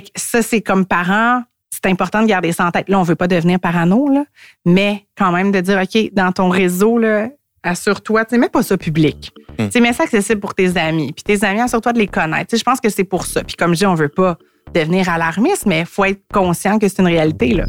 [0.00, 2.88] que ça, c'est comme parents, c'est important de garder ça en tête.
[2.88, 4.24] Là, on veut pas devenir parano, là,
[4.66, 7.28] mais quand même de dire, OK, dans ton réseau, là,
[7.62, 9.32] assure-toi, tu mets pas ça public.
[9.58, 9.68] Hmm.
[9.68, 11.12] Tu mets ça accessible pour tes amis.
[11.12, 12.48] Puis tes amis, assure-toi de les connaître.
[12.50, 13.42] Tu sais, je pense que c'est pour ça.
[13.44, 14.36] Puis comme je dis, on veut pas
[14.74, 17.64] devenir alarmiste, mais il faut être conscient que c'est une réalité, là.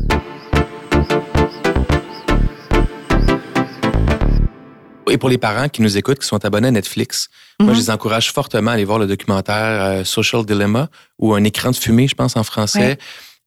[5.11, 7.29] Et pour les parents qui nous écoutent, qui sont abonnés à Netflix,
[7.59, 7.75] moi, Mhm.
[7.75, 10.87] je les encourage fortement à aller voir le documentaire euh, Social Dilemma
[11.19, 12.97] ou Un écran de fumée, je pense, en français.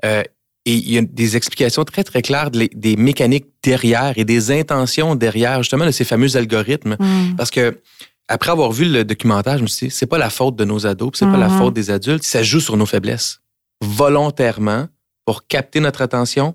[0.04, 0.22] Euh,
[0.66, 4.50] et il y a des explications très, très claires de des mécaniques derrière et des
[4.50, 6.96] intentions derrière, justement, de ces fameux algorithmes.
[6.98, 7.36] Mm.
[7.36, 7.80] Parce que
[8.28, 10.84] après avoir vu le documentaire, je me suis dit, c'est pas la faute de nos
[10.86, 11.58] ados, c'est pas la Mhm.
[11.58, 12.24] faute des adultes.
[12.24, 13.38] Ça joue sur nos faiblesses.
[13.82, 14.88] Volontairement,
[15.24, 16.54] pour capter notre attention,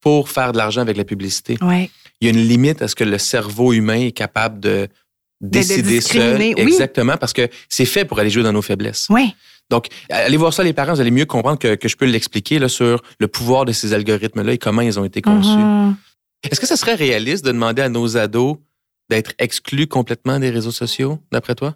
[0.00, 1.56] pour faire de l'argent avec la publicité.
[1.62, 1.88] Ouais.
[2.20, 4.88] Il y a une limite à ce que le cerveau humain est capable de
[5.40, 6.20] décider seul.
[6.22, 6.62] discriminer, oui.
[6.62, 9.06] Exactement, parce que c'est fait pour aller jouer dans nos faiblesses.
[9.10, 9.34] Oui.
[9.70, 12.66] Donc, allez voir ça, les parents, vous allez mieux comprendre que, que je peux l'expliquer
[12.68, 15.56] sur le pouvoir de ces algorithmes-là et comment ils ont été conçus.
[15.56, 15.96] Mhm.
[16.50, 18.58] Est-ce que ça serait réaliste de demander à nos ados
[19.10, 21.74] d'être exclus complètement des réseaux sociaux, d'après toi?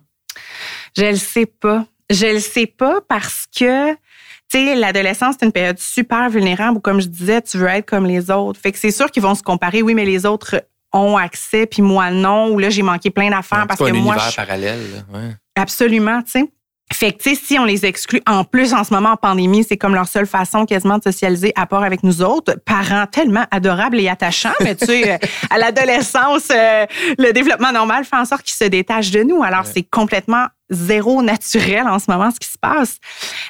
[0.96, 1.86] Je le sais pas.
[2.10, 3.98] Je le sais pas parce que, tu
[4.52, 8.06] sais, l'adolescence, c'est une période super vulnérable où, comme je disais, tu veux être comme
[8.06, 8.58] les autres.
[8.60, 9.82] Fait que c'est sûr qu'ils vont se comparer.
[9.82, 12.50] Oui, mais les autres ont accès, puis moi non.
[12.52, 14.80] Ou là, j'ai manqué plein d'affaires C'est parce que un moi, univers je- parallèle.
[15.12, 15.34] là, ouais.
[15.56, 16.44] absolument, tu sais.
[16.92, 19.62] Fait que, tu sais, si on les exclut, en plus, en ce moment, en pandémie,
[19.62, 22.54] c'est comme leur seule façon quasiment de socialiser à part avec nous autres.
[22.64, 25.18] Parents tellement adorables et attachants, mais tu sais,
[25.50, 26.86] à l'adolescence, euh,
[27.18, 29.42] le développement normal fait en sorte qu'ils se détachent de nous.
[29.42, 29.70] Alors, Ouais.
[29.74, 32.98] c'est complètement zéro naturel en ce moment, ce qui se passe.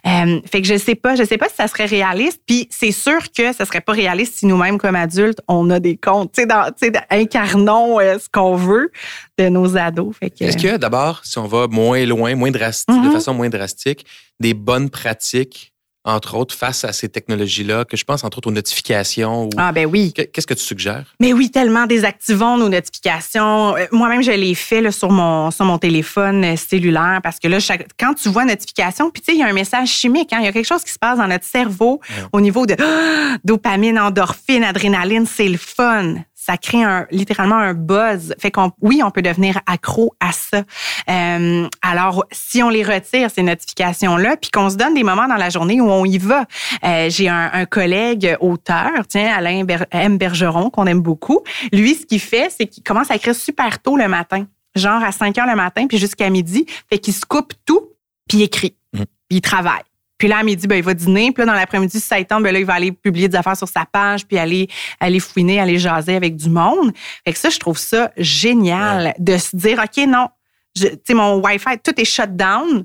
[0.07, 2.41] Euh, fait que je sais pas, je sais pas si ça serait réaliste.
[2.47, 5.97] Puis c'est sûr que ça serait pas réaliste si nous-mêmes, comme adultes, on a des
[5.97, 6.33] comptes.
[6.33, 6.45] Tu
[6.77, 8.91] sais, incarnons euh, ce qu'on veut
[9.39, 10.17] de nos ados.
[10.19, 13.13] Fait que, Est-ce a d'abord, si on va moins loin, moins drastique, de Mhm.
[13.13, 14.05] façon moins drastique,
[14.41, 15.73] des bonnes pratiques,
[16.09, 19.73] entre autres, face à ces technologies-là, que je pense entre autres aux notifications ou ah
[19.73, 20.13] ben oui.
[20.13, 21.15] Que- Qu'est-ce que tu suggères?
[21.21, 23.77] Mais oui, tellement désactivons nos notifications.
[23.77, 27.49] Euh, Moi-même, je l'ai fait là, sur mon sur mon téléphone euh, cellulaire parce que
[27.49, 30.33] là, chaque- quand tu vois notification, puis tu sais, il y a un message chimique,
[30.33, 32.25] hein, il y a quelque chose qui se passe dans notre cerveau Ouais.
[32.33, 32.75] au niveau de
[33.45, 36.15] dopamine, endorphine, adrénaline, c'est le fun.
[36.49, 38.35] Ça crée un, littéralement un buzz.
[38.39, 40.63] Fait qu'on, oui, on peut devenir accro à ça.
[41.11, 45.35] Euh, alors, si on les retire, ces notifications-là, puis qu'on se donne des moments dans
[45.37, 46.47] la journée où on y va.
[46.85, 50.17] Euh, J'ai un, un collègue auteur, tiens, Alain Ber- M.
[50.17, 51.41] Bergeron, qu'on aime beaucoup.
[51.73, 55.13] Lui, ce qu'il fait, c'est qu'il commence à écrire super tôt le matin, genre à
[55.13, 56.65] 5 heures le matin, puis jusqu'à midi.
[56.89, 57.91] Fait qu'il se coupe tout,
[58.29, 58.75] puis il écrit.
[58.93, 59.83] Puis il travaille.
[60.19, 61.31] Puis là, à midi, ben, il va dîner.
[61.33, 63.69] Puis là, dans l'après-midi, si ça ben là, il va aller publier des affaires sur
[63.69, 66.93] sa page, puis aller, aller fouiner, aller jaser avec du monde.
[67.25, 70.29] Fait que ça, je trouve ça génial de se dire, OK, non,
[70.75, 72.85] tu sais, mon Wi-Fi, tout est shut down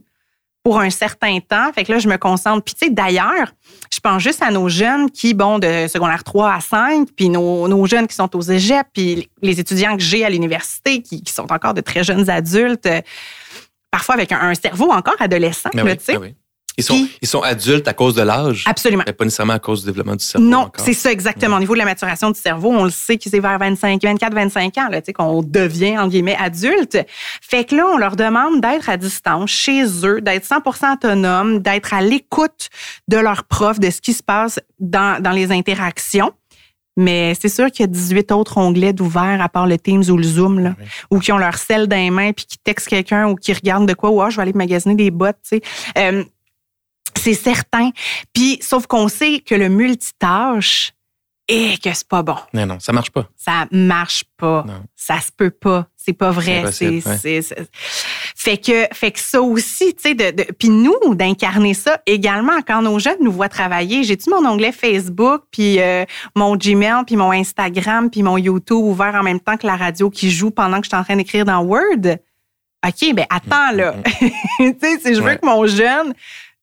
[0.63, 1.73] pour un certain temps.
[1.73, 2.63] Fait que là, je me concentre.
[2.63, 3.51] Puis, tu sais, d'ailleurs,
[3.91, 7.67] je pense juste à nos jeunes qui, bon, de secondaire 3 à 5, puis nos,
[7.67, 11.33] nos jeunes qui sont aux égeps, puis les étudiants que j'ai à l'université qui, qui
[11.33, 13.01] sont encore de très jeunes adultes, euh,
[13.91, 16.13] parfois avec un, un cerveau encore adolescent, Ben tu sais.
[16.13, 16.35] ben oui.
[16.77, 19.03] Ils, sont, Puis- ils sont adultes à cause de l'âge, Absolument.
[19.05, 20.45] mais pas nécessairement à cause du développement du cerveau.
[20.47, 21.57] Non, c'est ça exactement.
[21.57, 24.33] Au niveau de la maturation du cerveau, on le sait que c'est vers 25, 24,
[24.33, 26.97] 25 ans, là, tu sais, qu'on devient, en guillemets, adulte.
[27.41, 31.93] Fait que là, on leur demande d'être à distance, chez eux, d'être 100% autonome, d'être
[31.93, 32.69] à l'écoute
[33.07, 36.31] de leurs profs, de ce qui se passe dans, dans les interactions.
[36.95, 40.17] Mais c'est sûr qu'il y a 18 autres onglets d'ouvert à part le Teams ou
[40.17, 40.85] le Zoom, là, Oui.
[41.09, 43.87] ou qui ont leur sel dans les mains puis qui textent quelqu'un ou qui regardent
[43.87, 45.61] de quoi, ou ah, je vais aller magasiner des bottes, tu sais.
[45.97, 46.23] Euh,
[47.23, 47.89] c'est certain.
[48.33, 50.91] Puis, sauf qu'on sait que le multitâche,
[51.49, 52.37] et que c'est pas bon.
[52.53, 53.27] Non, non, ça marche pas.
[53.35, 54.63] Ça marche pas.
[54.65, 54.81] Non.
[54.95, 55.87] Ça se peut pas.
[55.97, 56.63] C'est pas vrai.
[56.71, 57.01] C'est ouais.
[57.21, 57.69] c'est- c'est-
[58.33, 62.61] Fait que, fait que ça aussi, tu sais, de, de- puis nous, d'incarner ça également
[62.65, 64.05] quand nos jeunes nous voient travailler.
[64.05, 69.13] J'ai-tu mon onglet Facebook, puis euh, mon Gmail, puis mon Instagram, puis mon YouTube ouvert
[69.15, 71.43] en même temps que la radio qui joue pendant que je suis en train d'écrire
[71.43, 72.19] dans Word?
[72.87, 73.95] OK, ben attends, là.
[74.59, 75.37] tu sais, si je veux Mm, Ouais.
[75.39, 76.13] que mon jeune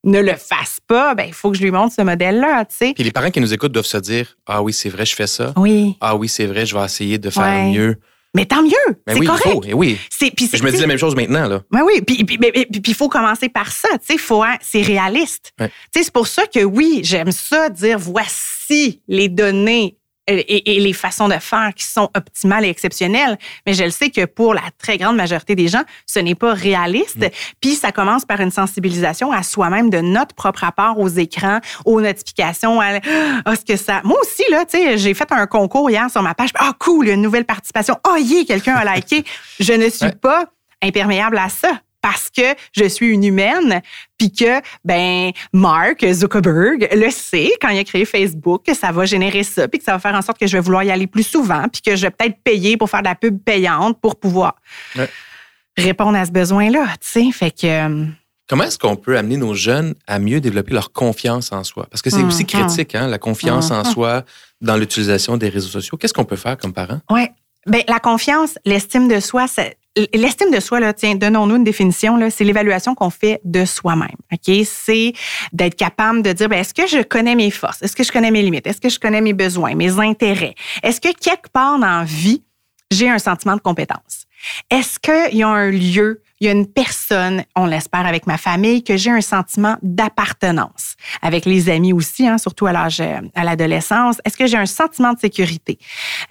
[0.04, 2.92] ne le fasse pas, ben il faut que je lui montre ce modèle-là, tu sais.
[2.94, 5.26] Puis les parents qui nous écoutent doivent se dire Ah oui, c'est vrai, je fais
[5.26, 5.52] ça.
[5.56, 5.96] Oui.
[6.00, 7.70] Ah oui, c'est vrai, je vais essayer de faire Ouais.
[7.70, 7.96] mieux.
[8.32, 8.70] Mais tant mieux.
[9.08, 9.42] Mais c'est oui, correct.
[9.46, 9.62] il faut.
[9.64, 9.98] Et oui.
[10.08, 11.48] C'est, c'est- Je me dis la même chose maintenant.
[11.48, 11.62] Là.
[11.72, 15.52] Ben oui, puis il faut commencer par ça, tu sais, faut hein, c'est réaliste.
[15.60, 15.68] Ouais.
[15.68, 19.96] Tu sais, c'est pour ça que oui, j'aime ça dire voici les données
[20.38, 24.11] et, et- les façons de faire qui sont optimales et exceptionnelles, mais je le sais
[24.11, 27.19] que pour la très grande majorité des gens, ce n'est pas réaliste.
[27.19, 27.29] Mm.
[27.61, 32.01] Puis ça commence par une sensibilisation à soi-même de notre propre rapport aux écrans, aux
[32.01, 33.01] notifications, à
[33.45, 34.01] ah, ce que ça.
[34.05, 36.51] Moi aussi là, tu sais, j'ai fait un concours hier sur ma page.
[36.59, 37.97] Ah cool, il y a une nouvelle participation.
[38.05, 39.25] Ah yeah, quelqu'un a liké.
[39.59, 40.12] Je ne suis Ouais.
[40.12, 40.47] pas
[40.83, 41.81] imperméable à ça.
[42.02, 43.82] Parce que je suis une humaine,
[44.18, 49.04] puis que ben Mark Zuckerberg le sait quand il a créé Facebook que ça va
[49.04, 51.06] générer ça, puis que ça va faire en sorte que je vais vouloir y aller
[51.06, 54.16] plus souvent, puis que je vais peut-être payer pour faire de la pub payante pour
[54.18, 54.56] pouvoir
[55.76, 57.32] répondre à ce besoin-là, tu sais.
[57.32, 58.06] Fait que euh,
[58.48, 61.86] Comment est-ce qu'on peut amener nos jeunes à mieux développer leur confiance en soi?
[61.88, 62.48] Parce que c'est aussi Mhm.
[62.48, 63.92] critique, hein, la confiance en Mhm.
[63.92, 64.24] soi
[64.60, 65.96] dans l'utilisation des réseaux sociaux.
[65.96, 67.00] Qu'est-ce qu'on peut faire comme parents?
[67.10, 67.30] Ouais.
[67.66, 72.16] Ben, la confiance, l'estime de soi, c'est- l'estime de soi, là, tiens, donnons-nous une définition,
[72.16, 74.09] là, c'est l'évaluation qu'on fait de soi-même.
[74.33, 74.64] OK?
[74.64, 75.12] C'est
[75.53, 77.83] d'être capable de dire, ben, est-ce que je connais mes forces?
[77.83, 78.66] Est-ce que je connais mes limites?
[78.66, 80.55] Est-ce que je connais mes besoins, mes intérêts?
[80.83, 82.42] Est-ce que quelque part dans la vie,
[82.90, 84.26] j'ai un sentiment de compétence?
[84.70, 88.38] Est-ce qu'il y a un lieu, il y a une personne, on l'espère avec ma
[88.38, 90.96] famille, que j'ai un sentiment d'appartenance?
[91.20, 94.20] Avec les amis aussi, hein, surtout à l'âge, euh, à l'adolescence.
[94.24, 95.79] Est-ce que j'ai un sentiment de sécurité?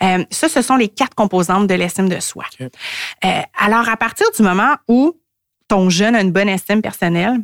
[0.02, 2.46] Euh, ça, ce sont les quatre composantes de l'estime de soi.
[2.62, 5.16] Euh, alors, à partir du moment où
[5.68, 7.38] ton jeune a une bonne estime personnelle,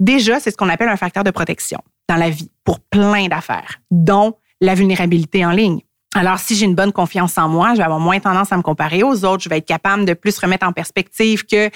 [0.00, 1.78] déjà, c'est ce qu'on appelle un facteur de protection
[2.08, 5.80] dans la vie pour plein d'affaires, dont la vulnérabilité en ligne.
[6.14, 8.62] Alors, si j'ai une bonne confiance en moi, je vais avoir moins tendance à me
[8.62, 9.42] comparer aux autres.
[9.42, 11.66] Je vais être capable de plus remettre en perspective que,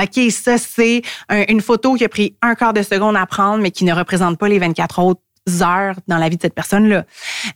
[0.00, 3.60] OK, ça, c'est un- une photo qui a pris un quart de seconde à prendre,
[3.62, 5.20] mais qui ne représente pas les 24 autres
[5.62, 7.04] heures dans la vie de cette personne-là,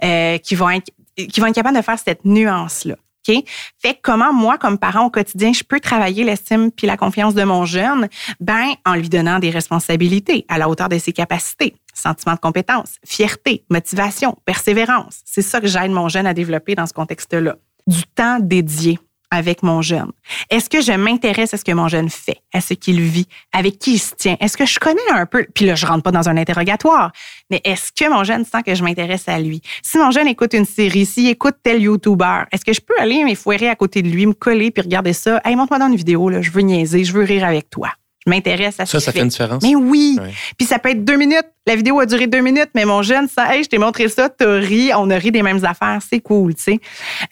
[0.02, 2.96] euh, qui vont être qui vont être capables de faire cette nuance-là.
[3.26, 7.42] Fait comment moi, comme parent au quotidien, je peux travailler l'estime puis la confiance de
[7.44, 8.08] mon jeune?
[8.40, 12.96] Ben, en lui donnant des responsabilités à la hauteur de ses capacités, sentiment de compétence,
[13.04, 15.20] fierté, motivation, persévérance.
[15.24, 17.56] C'est ça que j'aide mon jeune à développer dans ce contexte-là.
[17.86, 18.98] Du temps dédié
[19.34, 20.10] avec mon jeune?
[20.50, 23.78] Est-ce que je m'intéresse à ce que mon jeune fait, à ce qu'il vit, avec
[23.78, 24.36] qui il se tient?
[24.40, 27.12] Est-ce que je connais un peu, puis là, je rentre pas dans un interrogatoire,
[27.50, 29.60] mais est-ce que mon jeune sent que je m'intéresse à lui?
[29.82, 33.24] Si mon jeune écoute une série, s'il écoute tel YouTuber, est-ce que je peux aller
[33.24, 35.40] m'effouérer à côté de lui, me coller puis regarder ça?
[35.44, 37.90] Hey, montre-moi dans une vidéo, là, je veux niaiser, je veux rire avec toi.
[38.26, 39.62] Je m'intéresse à ce Ça, qu'il ça fait une différence?
[39.62, 40.18] Mais oui!
[40.56, 41.44] Puis ça peut être deux minutes.
[41.66, 44.30] La vidéo a duré deux minutes, mais mon jeune, ça, hey, je t'ai montré ça,
[44.30, 46.80] t'as ri, on a ri des mêmes affaires, c'est cool, tu sais.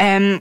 [0.02, 0.38] Euh,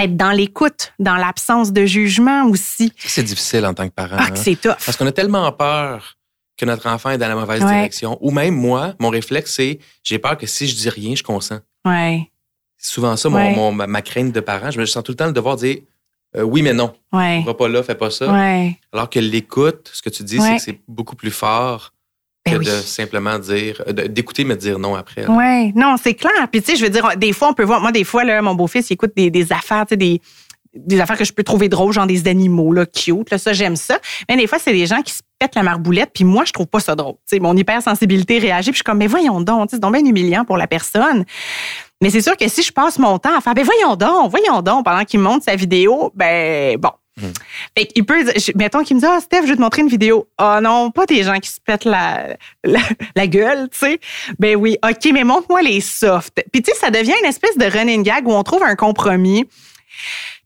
[0.00, 2.92] être dans l'écoute, dans l'absence de jugement aussi.
[2.98, 4.16] C'est difficile en tant que parent.
[4.18, 4.34] Ah, hein?
[4.34, 4.76] c'est tough.
[4.84, 6.16] Parce qu'on a tellement peur
[6.56, 7.68] que notre enfant est dans la mauvaise Ouais.
[7.68, 8.18] direction.
[8.20, 11.60] Ou même moi, mon réflexe, c'est j'ai peur que si je dis rien, je consens.
[11.86, 12.30] Ouais,
[12.76, 13.54] C'est souvent ça, mon, Ouais.
[13.54, 14.70] mon- ma, ma crainte de parent.
[14.70, 15.78] Je me sens tout le temps le devoir de dire
[16.36, 16.92] euh, oui, mais non.
[17.12, 18.30] ouais, Va pas là, fais pas ça.
[18.30, 18.76] ouais.
[18.92, 21.92] Alors que l'écoute, ce que tu dis, c'est que c'est beaucoup plus fort
[22.50, 22.64] que Ben oui.
[22.66, 25.26] de simplement dire, d'écouter mais de dire non après.
[25.26, 26.48] Ouais, non, c'est clair.
[26.50, 28.40] Puis tu sais, je veux dire, des fois, on peut voir, moi, des fois, là,
[28.42, 30.20] mon beau-fils, il écoute des, des affaires, tu sais, des,
[30.74, 33.76] des affaires que je peux trouver drôles, genre des animaux, là, cute, là, ça, j'aime
[33.76, 33.98] ça.
[34.28, 36.66] Mais des fois, c'est des gens qui se pètent la marboulette, puis moi, je trouve
[36.66, 37.14] pas ça drôle.
[37.28, 39.80] Tu sais, mon hypersensibilité réagit, puis je suis comme, mais voyons donc, tu sais, c'est
[39.80, 41.24] donc bien humiliant pour la personne.
[42.00, 44.62] Mais c'est sûr que si je passe mon temps à faire, ben voyons donc, voyons
[44.62, 46.90] donc, pendant qu'il me montre sa vidéo, ben bon.
[47.20, 47.32] Hmm.
[47.76, 50.28] Fait qu'il peut, mettons qu'il me dit, ah, Steph, je vais te montrer une vidéo.
[50.38, 52.80] Ah non, pas des gens qui se pètent la, la,
[53.16, 54.00] la gueule, tu sais.
[54.38, 56.42] Ben oui, OK, mais montre-moi les softs.
[56.52, 59.46] Puis tu sais, ça devient une espèce de running gag où on trouve un compromis.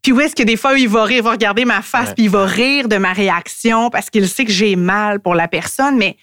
[0.03, 2.15] Puis où est-ce que des fois, il va rire, il va regarder ma face, Ouais.
[2.15, 5.47] puis il va rire de ma réaction parce qu'il sait que j'ai mal pour la
[5.49, 6.17] personne, mais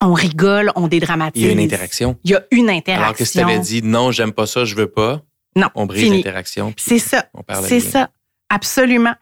[0.00, 1.42] on rigole, on dédramatise.
[1.42, 2.16] Il y a une interaction.
[2.24, 3.02] Il y a une interaction.
[3.04, 5.20] Alors que si tu avais dit non, j'aime pas ça, je veux pas,
[5.56, 6.72] non, on brise l'interaction.
[6.76, 7.26] C'est ça.
[7.64, 8.10] C'est ça.
[8.48, 9.14] Absolument.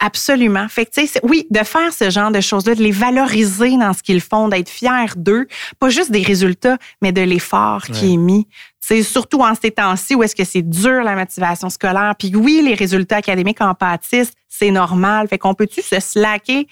[0.00, 0.66] Absolument.
[0.68, 3.76] Fait que, tu sais, c'est- oui, de faire ce genre de choses-là, de les valoriser
[3.76, 5.46] dans ce qu'ils font, d'être fiers d'eux,
[5.78, 8.48] pas juste des résultats, mais de l'effort qui est mis.
[8.80, 12.14] C'est surtout en ces temps-ci où est-ce que c'est dur la motivation scolaire.
[12.18, 15.28] Puis oui, les résultats académiques en pâtissent, c'est normal.
[15.28, 16.66] Fait qu'on peut-tu se slacker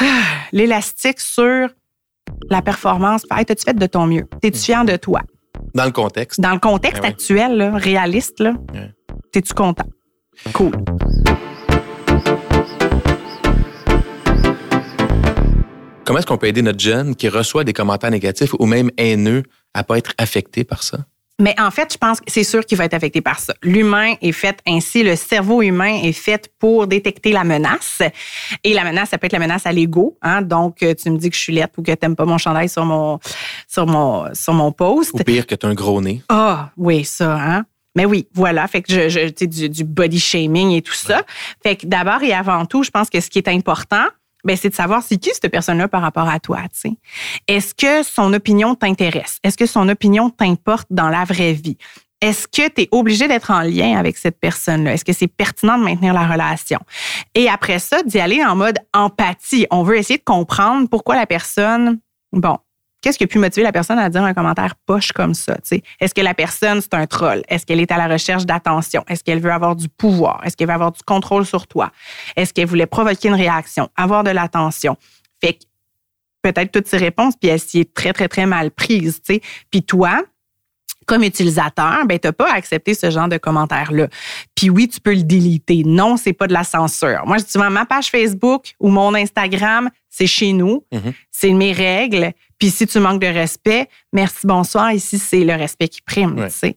[0.00, 0.04] ah,
[0.52, 1.68] l'élastique sur
[2.50, 3.24] la performance?
[3.32, 4.28] Hey, t'as-tu fait de ton mieux?
[4.40, 5.20] T'es-tu fier de toi?
[5.74, 6.40] Dans le contexte.
[6.40, 8.90] Dans le contexte Ben actuel, là, réaliste, là, Ouais.
[9.32, 9.86] t'es-tu content?
[10.52, 10.72] Cool.
[16.04, 19.44] Comment est-ce qu'on peut aider notre jeune qui reçoit des commentaires négatifs ou même haineux
[19.72, 20.98] à pas être affecté par ça?
[21.38, 23.54] Mais en fait, je pense que c'est sûr qu'il va être affecté par ça.
[23.62, 28.00] L'humain est fait ainsi, le cerveau humain est fait pour détecter la menace.
[28.62, 30.18] Et la menace, ça peut être la menace à l'ego.
[30.22, 30.42] Hein?
[30.42, 32.38] Donc, euh, tu me dis que je suis lettre ou que tu n'aimes pas mon
[32.38, 33.18] chandail sur mon,
[33.66, 35.14] sur mon, sur mon post.
[35.14, 36.22] Ou pire que tu as un gros nez.
[36.28, 37.64] Ah, oui, ça, hein?
[37.94, 38.66] Mais oui, voilà.
[38.68, 41.22] Fait que je, je tu sais, du, body shaming et tout ça.
[41.62, 44.04] Fait que d'abord et avant tout, je pense que ce qui est important,
[44.44, 46.92] ben, c'est de savoir c'est qui cette personne-là par rapport à toi, tu sais.
[47.46, 49.38] Est-ce que son opinion t'intéresse?
[49.44, 51.76] Est-ce que son opinion t'importe dans la vraie vie?
[52.20, 54.94] Est-ce que tu es obligé d'être en lien avec cette personne-là?
[54.94, 56.78] Est-ce que c'est pertinent de maintenir la relation?
[57.34, 59.66] Et après ça, d'y aller en mode empathie.
[59.72, 61.98] On veut essayer de comprendre pourquoi la personne,
[62.32, 62.58] bon,
[63.02, 65.56] Qu'est-ce qui a pu motiver la personne à dire un commentaire poche comme ça?
[66.00, 67.42] Est-ce que la personne, c'est un troll?
[67.48, 69.04] Est-ce qu'elle est à la recherche d'attention?
[69.08, 70.40] Est-ce qu'elle veut avoir du pouvoir?
[70.44, 71.90] Est-ce qu'elle veut avoir du contrôle sur toi?
[72.36, 74.96] Est-ce qu'elle voulait provoquer une réaction, avoir de l'attention?
[75.40, 75.64] Fait que
[76.42, 79.20] peut-être toutes ces réponses, puis elle s'y est très, très, très mal prise.
[79.24, 79.40] sais?
[79.70, 80.22] Puis toi,
[81.06, 84.08] comme utilisateur, ben t'as pas accepté ce genre de commentaire-là.
[84.54, 85.82] Puis oui, tu peux le déliter.
[85.84, 87.22] Non, c'est pas de la censure.
[87.26, 91.12] Moi, je dis souvent, ma page Facebook ou mon Instagram, c'est chez nous, mm-hmm.
[91.30, 92.32] c'est mes règles.
[92.58, 94.92] Puis si tu manques de respect, merci, bonsoir.
[94.92, 96.36] Ici, c'est le respect qui prime.
[96.44, 96.76] Tu sais.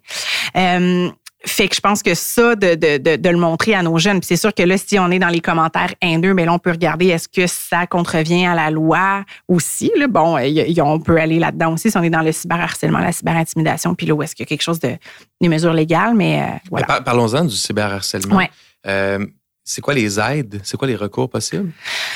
[0.55, 1.09] Euh,
[1.45, 4.19] fait que je pense que ça, de, de, de, de le montrer à nos jeunes,
[4.19, 6.59] puis c'est sûr que là, si on est dans les commentaires haineux, mais là, on
[6.59, 9.91] peut regarder est-ce que ça contrevient à la loi aussi.
[9.97, 10.07] Là?
[10.07, 14.07] Bon, on peut aller là-dedans aussi si on est dans le cyberharcèlement, la cyberintimidation, puis
[14.07, 14.95] là, où est-ce qu'il y a quelque chose de
[15.41, 17.01] des mesures légales, mais euh, voilà.
[17.01, 18.37] Parlons-en du cyberharcèlement.
[18.37, 18.49] Ouais.
[18.87, 19.25] Euh,
[19.63, 20.61] c'est quoi les aides?
[20.63, 21.71] C'est quoi les recours possibles?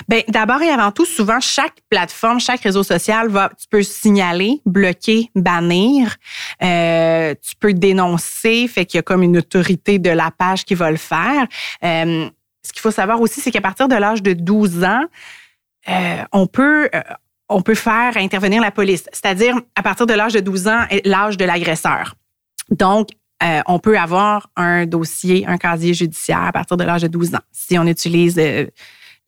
[0.07, 4.61] Bien, d'abord et avant tout, souvent, chaque plateforme, chaque réseau social va, tu peux signaler,
[4.65, 6.15] bloquer, bannir,
[6.63, 10.75] euh, tu peux dénoncer, fait qu'il y a comme une autorité de la page qui
[10.75, 11.47] va le faire.
[11.83, 12.29] Euh,
[12.63, 15.03] ce qu'il faut savoir aussi, c'est qu'à partir de l'âge de 12 ans,
[15.89, 16.89] euh, on peut
[17.51, 21.35] on peut faire intervenir la police, c'est-à-dire à partir de l'âge de 12 ans, l'âge
[21.35, 22.13] de l'agresseur.
[22.69, 23.09] Donc,
[23.65, 27.41] on peut avoir un dossier, un casier judiciaire à partir de l'âge de 12 ans
[27.51, 28.39] si on utilise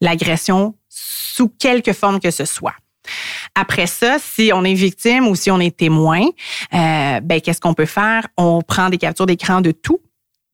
[0.02, 2.74] l'agression sous quelque forme que ce soit.
[3.54, 6.22] Après ça, si on est victime ou si on est témoin,
[6.74, 8.26] euh, ben qu'est-ce qu'on peut faire?
[8.36, 10.00] On prend des captures d'écran de tout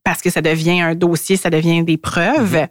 [0.05, 2.67] parce que ça devient un dossier, ça devient des preuves.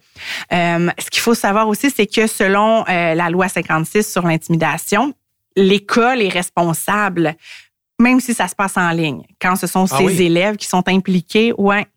[0.51, 0.91] Mm-hmm.
[0.97, 5.13] ce qu'il faut savoir aussi, c'est que selon la loi 56 sur l'intimidation,
[5.55, 7.35] l'école est responsable
[7.99, 9.23] même si ça se passe en ligne.
[9.41, 11.87] Quand ce sont ah ces élèves qui sont impliqués, ouais,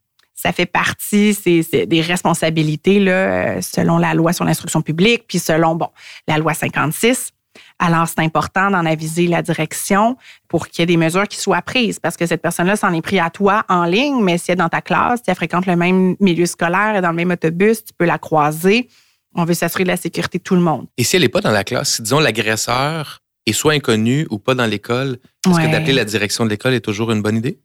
[0.41, 5.39] ça fait partie c'est, des responsabilités là, euh, selon la loi sur l'instruction publique, puis
[5.39, 5.89] selon bon
[6.27, 7.33] la loi 56.
[7.79, 10.17] Alors, c'est important d'en aviser la direction
[10.49, 13.03] pour qu'il y ait des mesures qui soient prises parce que cette personne-là s'en est
[13.03, 15.67] pris à toi en ligne, mais si elle est dans ta classe, si elle fréquente
[15.67, 18.89] le même milieu scolaire et dans le même autobus, tu peux la croiser.
[19.35, 20.87] On veut s'assurer de la sécurité de tout le monde.
[20.97, 24.39] Et si elle n'est pas dans la classe, si disons l'agresseur est soit inconnu ou
[24.39, 27.59] pas dans l'école, est-ce que d'appeler la direction de l'école est toujours une bonne idée?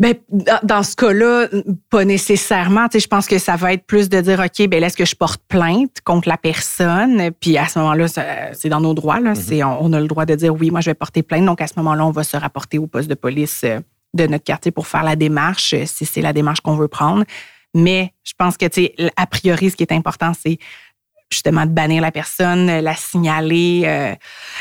[0.00, 0.14] Ben,
[0.62, 1.48] dans ce cas-là,
[1.90, 2.88] pas nécessairement.
[2.88, 5.04] Tu sais, je pense que ça va être plus de dire, OK, ben est-ce que
[5.04, 7.30] je porte plainte contre la personne?
[7.38, 8.06] Puis à ce moment-là,
[8.54, 9.20] c'est dans nos droits.
[9.20, 9.34] Là.
[9.34, 9.76] Mm-hmm.
[9.80, 11.44] on, a le droit de dire, oui, moi, je vais porter plainte.
[11.44, 13.78] Donc à ce moment-là, on va se rapporter au poste de police euh,
[14.14, 17.24] de notre quartier pour faire la démarche, euh, si c'est la démarche qu'on veut prendre.
[17.74, 20.56] Mais je pense que, tu sais, a priori, ce qui est important, c'est
[21.30, 23.82] justement de bannir la personne, la signaler.
[23.84, 24.14] Euh.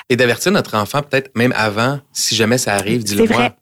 [0.10, 3.56] Et d'avertir notre enfant peut-être même avant, si jamais ça arrive, dis-le moi.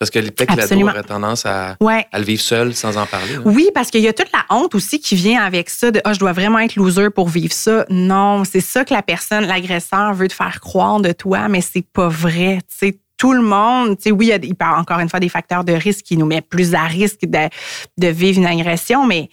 [0.00, 3.36] Parce que peut-être que l'ado aurait tendance à, à, le vivre seul sans en parler.
[3.44, 6.14] Oui, parce qu'il y a toute la honte aussi qui vient avec ça de ah,
[6.14, 7.84] je dois vraiment être loser pour vivre ça.
[7.90, 11.84] Non, c'est ça que la personne, l'agresseur veut te faire croire de toi, mais c'est
[11.92, 12.60] pas vrai.
[12.66, 15.62] sais tout le monde, tu sais, oui, il y a encore une fois des facteurs
[15.62, 17.50] de risque qui nous mettent plus à risque de,
[17.98, 19.28] de vivre une agression, mais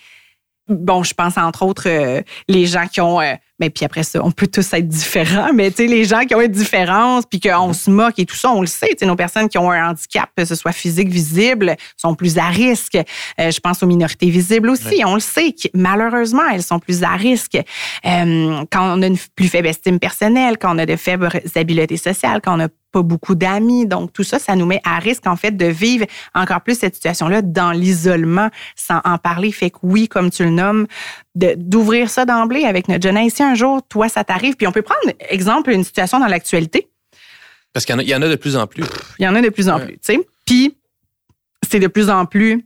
[0.70, 4.04] bon, je pense entre autres euh, les gens qui ont, mais euh, ben, puis après
[4.04, 7.26] ça, on peut tous être différents, mais tu sais, les gens qui ont une différence,
[7.26, 8.90] puis qu'on se moque et tout ça, on le sait.
[8.90, 12.38] Tu sais, nos personnes qui ont un handicap, que ce soit physique, visible, sont plus
[12.38, 12.96] à risque.
[13.40, 15.04] Euh, je pense aux minorités visibles aussi.
[15.06, 17.58] On le sait que malheureusement, elles sont plus à risque.
[18.04, 22.42] quand on a une plus faible estime personnelle, quand on a de faibles habiletés sociales,
[22.44, 23.86] quand on a pas beaucoup d'amis.
[23.86, 26.96] Donc, tout ça, ça nous met à risque, en fait, de vivre encore plus cette
[26.96, 29.52] situation-là dans l'isolement sans en parler.
[29.52, 30.88] Fait que oui, comme tu le nommes,
[31.36, 33.36] d'ouvrir ça d'emblée avec notre jeunesse.
[33.36, 36.90] Si un jour, toi, ça t'arrive, puis on peut prendre, exemple, une situation dans l'actualité.
[37.72, 38.84] Parce qu'il y, en a de plus en plus.
[39.20, 40.20] Il y en a de plus en plus, tu sais.
[40.46, 40.76] Puis,
[41.70, 42.66] c'est de plus en plus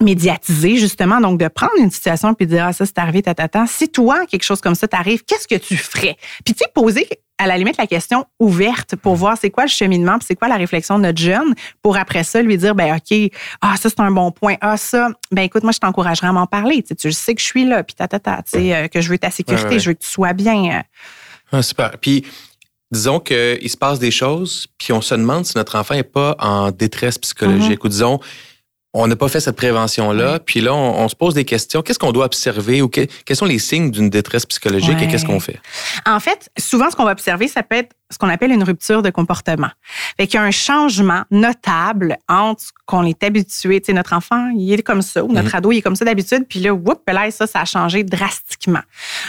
[0.00, 1.20] médiatisé, justement.
[1.20, 3.66] Donc, de prendre une situation puis de dire, ah, ça, c'est arrivé, tata.
[3.66, 6.16] Si toi, quelque chose comme ça t'arrive, qu'est-ce que tu ferais?
[6.44, 9.70] Puis, tu sais, poser à la limite la question ouverte pour voir c'est quoi le
[9.70, 12.96] cheminement, puis c'est quoi la réflexion de notre jeune, pour après ça lui dire ben
[12.96, 13.30] ok,
[13.60, 16.46] ah ça c'est un bon point, ah ça, ben écoute moi je t'encouragerais à m'en
[16.46, 19.00] parler, tu, sais, tu sais que je suis là, puis ta, tu sais euh, que
[19.00, 20.82] je veux ta sécurité, je veux que tu sois bien.
[21.52, 21.98] Ah, super.
[21.98, 22.24] Puis
[22.90, 26.36] disons qu'il se passe des choses, puis on se demande si notre enfant n'est pas
[26.38, 27.86] en détresse psychologique, mm-hmm.
[27.86, 28.20] ou disons
[28.98, 30.38] on n'a pas fait cette prévention-là.
[30.38, 31.82] Puis là, on, se pose des questions.
[31.82, 35.40] Qu'est-ce qu'on doit observer ou quels sont les signes d'une détresse psychologique et qu'est-ce qu'on
[35.40, 35.60] fait?
[36.06, 39.02] En fait, souvent, ce qu'on va observer, ça peut être ce qu'on appelle une rupture
[39.02, 39.70] de comportement.
[40.16, 43.80] Fait qu'il y a un changement notable entre ce qu'on est habitué.
[43.80, 45.54] Tu sais, notre enfant, il est comme ça, ou notre mhm.
[45.54, 48.82] ado, il est comme ça d'habitude, puis là, whoop, là, ça, ça a changé drastiquement.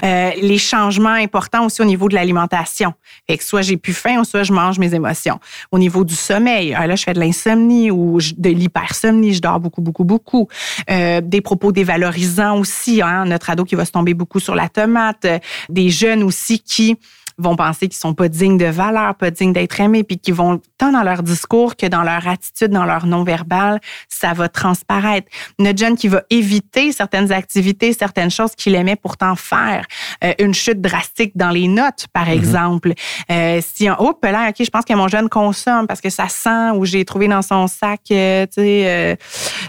[0.03, 2.93] Euh, les changements importants aussi au niveau de l'alimentation.
[3.27, 5.39] Fait que soit j'ai plus faim, ou soit je mange mes émotions.
[5.71, 9.59] Au niveau du sommeil, ah, là, je fais de l'insomnie ou de l'hypersomnie, je dors
[9.59, 10.47] beaucoup, beaucoup, beaucoup.
[10.91, 14.69] Euh, des propos dévalorisants aussi, hein, notre ado qui va se tomber beaucoup sur la
[14.69, 15.25] tomate.
[15.69, 16.97] Des jeunes aussi qui
[17.37, 20.61] vont penser qu'ils sont pas dignes de valeur, pas dignes d'être aimés, puis qui vont
[20.77, 25.27] tant dans leur discours que dans leur attitude, dans leur non-verbal, ça va transparaître.
[25.59, 29.85] Notre jeune qui va éviter certaines activités, certaines choses qu'il aimait pourtant faire,
[30.23, 32.31] euh, une chute drastique dans les notes, par mm-hmm.
[32.31, 32.93] exemple.
[33.31, 36.27] Euh, si on, oh, là, ok, je pense que mon jeune consomme parce que ça
[36.27, 39.17] sent ou j'ai trouvé dans son sac, euh, tu sais,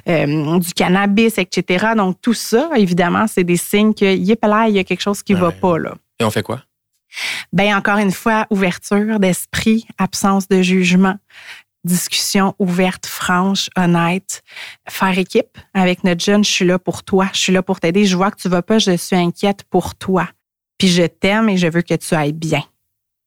[0.09, 1.89] euh, du cannabis, etc.
[1.97, 5.35] Donc tout ça, évidemment, c'est des signes que là, il y a quelque chose qui
[5.35, 5.95] ne va pas là.
[6.21, 6.63] Et on fait quoi?
[7.53, 11.17] Ben encore une fois, ouverture d'esprit, absence de jugement,
[11.85, 14.43] discussion ouverte, franche, honnête,
[14.89, 16.45] faire équipe avec notre jeune.
[16.45, 18.05] Je suis là pour toi, je suis là pour t'aider.
[18.05, 20.29] Je vois que tu vas pas, je suis inquiète pour toi.
[20.79, 22.63] Puis je t'aime et je veux que tu ailles bien.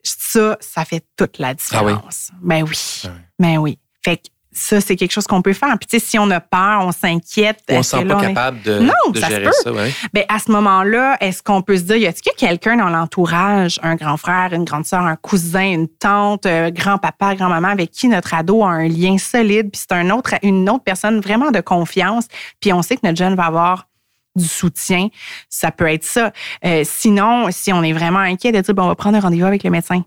[0.04, 2.32] Ça, ça fait toute la différence.
[2.32, 2.48] Ah oui?
[2.48, 3.02] Ben oui.
[3.06, 3.10] Ah
[3.40, 3.80] ben oui.
[4.04, 4.24] Fait que
[4.54, 5.78] ça, c'est quelque chose qu'on peut faire.
[5.80, 7.60] Puis, tu sais, si on a peur, on s'inquiète.
[7.70, 9.52] On ne se sent pas capable de, non, de ça gérer peut.
[9.64, 9.72] ça.
[9.72, 9.92] Ouais.
[10.14, 13.96] Bien, à ce moment-là, est-ce qu'on peut se dire, y a-t-il quelqu'un dans l'entourage, un
[13.96, 18.34] grand frère, une grande sœur, un cousin, une tante, euh, grand-papa, grand-maman, avec qui notre
[18.34, 22.28] ado a un lien solide, puis c'est un autre, une autre personne vraiment de confiance,
[22.60, 23.88] puis on sait que notre jeune va avoir
[24.36, 25.10] du soutien,
[25.50, 26.32] ça peut être ça.
[26.66, 29.46] Euh, sinon, si on est vraiment inquiet de dire, bon, on va prendre un rendez-vous
[29.46, 30.04] avec le médecin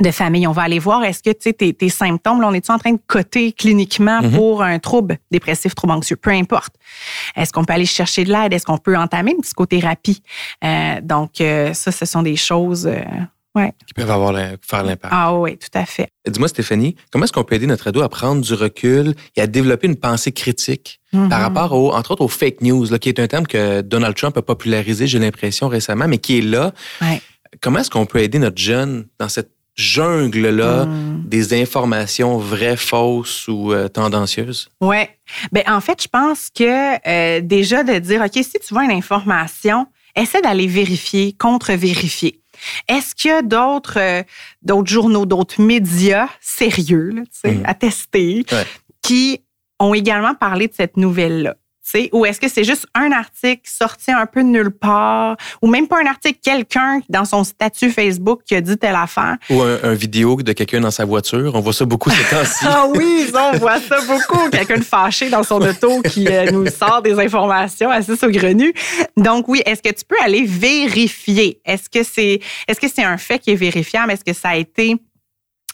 [0.00, 0.46] de famille.
[0.46, 2.78] On va aller voir, est-ce que tu sais, tes, tes, symptômes, là, on est en
[2.78, 4.32] train de coter cliniquement mhm.
[4.32, 6.74] pour un trouble dépressif, trouble anxieux, peu importe.
[7.34, 8.52] Est-ce qu'on peut aller chercher de l'aide?
[8.52, 10.22] Est-ce qu'on peut entamer une psychothérapie?
[10.64, 13.00] Euh, donc, euh, ça, ce sont des choses euh,
[13.54, 13.72] ouais.
[13.86, 15.14] qui peuvent avoir faire l'impact.
[15.16, 16.08] Ah oui, tout à fait.
[16.26, 19.46] Dis-moi, Stéphanie, comment est-ce qu'on peut aider notre ado à prendre du recul et à
[19.46, 21.32] développer une pensée critique par mhm.
[21.32, 24.36] rapport, au, entre autres, aux fake news, là, qui est un terme que Donald Trump
[24.36, 26.74] a popularisé, j'ai l'impression, récemment, mais qui est là.
[27.00, 27.22] Ouais.
[27.62, 31.22] Comment est-ce qu'on peut aider notre jeune dans cette jungle-là hmm.
[31.24, 34.68] des informations vraies, fausses ou euh, tendancieuses?
[34.80, 35.04] Oui.
[35.52, 38.90] Ben, en fait, je pense que euh, déjà de dire, OK, si tu vois une
[38.90, 42.40] information, essaie d'aller vérifier, contre-vérifier.
[42.88, 44.22] Est-ce qu'il y a d'autres euh,
[44.62, 47.62] d'autres journaux, d'autres médias sérieux, là, hmm.
[47.66, 48.46] attestés,
[49.02, 49.42] qui
[49.78, 51.54] ont également parlé de cette nouvelle-là?
[52.12, 55.86] Ou est-ce que c'est juste un article sorti un peu de nulle part, ou même
[55.86, 59.36] pas un article, quelqu'un dans son statut Facebook qui a dit telle affaire?
[59.50, 61.54] Ou un, vidéo de quelqu'un dans sa voiture.
[61.54, 62.64] On voit ça beaucoup ces temps-ci.
[62.68, 64.48] ah oui, on voit ça beaucoup.
[64.50, 68.74] Quelqu'un de fâché dans son auto qui euh, nous sort des informations assez saugrenues.
[69.16, 71.60] Donc oui, est-ce que tu peux aller vérifier?
[71.64, 74.12] Est-ce que c'est est-ce que c'est un fait qui est vérifiable?
[74.12, 74.96] Est-ce que ça a été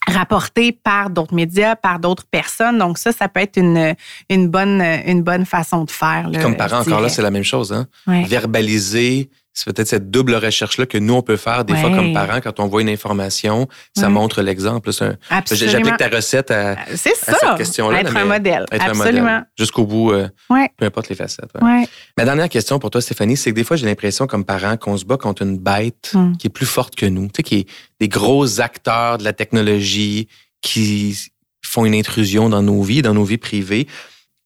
[0.06, 2.78] rapporté par d'autres médias, par d'autres personnes.
[2.78, 3.94] Donc ça, ça peut être une,
[4.28, 6.30] une, bonne, une bonne façon de faire.
[6.40, 7.72] Comme parent, encore là, c'est la même chose.
[7.72, 7.86] Hein?
[8.06, 12.40] Verbaliser c'est peut-être cette double recherche-là que nous, on peut faire des fois comme parents
[12.40, 13.68] quand on voit une information.
[13.96, 14.90] Ça montre l'exemple.
[14.92, 18.00] J'applique ta recette à, cette question-là.
[18.00, 18.64] Être un modèle.
[18.70, 19.42] Être Absolument.
[19.58, 20.28] Jusqu'au bout, euh,
[20.76, 21.50] peu importe les facettes.
[21.60, 24.96] Ma dernière question pour toi, Stéphanie, c'est que des fois, j'ai l'impression comme parent qu'on
[24.96, 26.36] se bat contre une bête hmm.
[26.36, 27.26] qui est plus forte que nous.
[27.26, 27.68] Tu sais, qui est
[28.00, 30.28] des gros acteurs de la technologie
[30.60, 31.16] qui
[31.64, 33.86] font une intrusion dans nos vies, dans nos vies privées.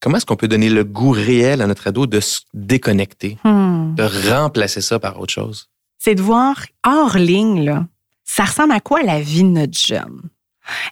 [0.00, 3.94] Comment est-ce qu'on peut donner le goût réel à notre ado de se déconnecter, hmm.
[3.94, 5.68] de remplacer ça par autre chose?
[5.98, 7.86] C'est de voir hors ligne, là,
[8.24, 10.20] ça ressemble à quoi la vie de notre jeune?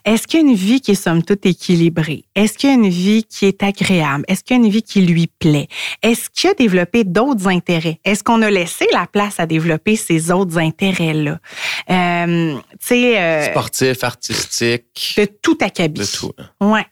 [0.05, 2.23] Est-ce qu'il y a une vie qui est somme toute équilibrée?
[2.33, 4.23] Est-ce qu'il y a une vie qui est agréable?
[4.27, 5.67] Est-ce qu'il y a une vie qui lui plaît?
[6.01, 7.99] Est-ce qu'il a développé d'autres intérêts?
[8.05, 11.39] Est-ce qu'on a laissé la place à développer ces autres intérêts-là?
[11.89, 12.57] Euh,
[12.91, 15.15] euh, Sportif, artistique.
[15.17, 16.01] De tout acabit.
[16.01, 16.31] De tout.
[16.61, 16.85] Ouais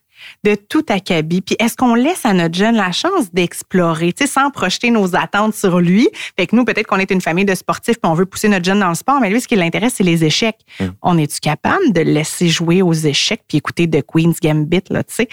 [0.44, 1.42] de tout acabit.
[1.42, 5.16] Puis est-ce qu'on laisse à notre jeune la chance d'explorer, tu sais, sans projeter nos
[5.16, 6.10] attentes sur lui?
[6.38, 8.66] Fait que nous, peut-être qu'on est une famille de sportifs puis on veut pousser notre
[8.66, 10.60] jeune dans le sport, mais lui, ce qui l'intéresse, c'est les échecs.
[10.80, 10.86] Mm.
[11.02, 15.04] On est-tu capable de le laisser jouer aux échecs puis écouter The Queen's Gambit, là,
[15.04, 15.28] tu sais?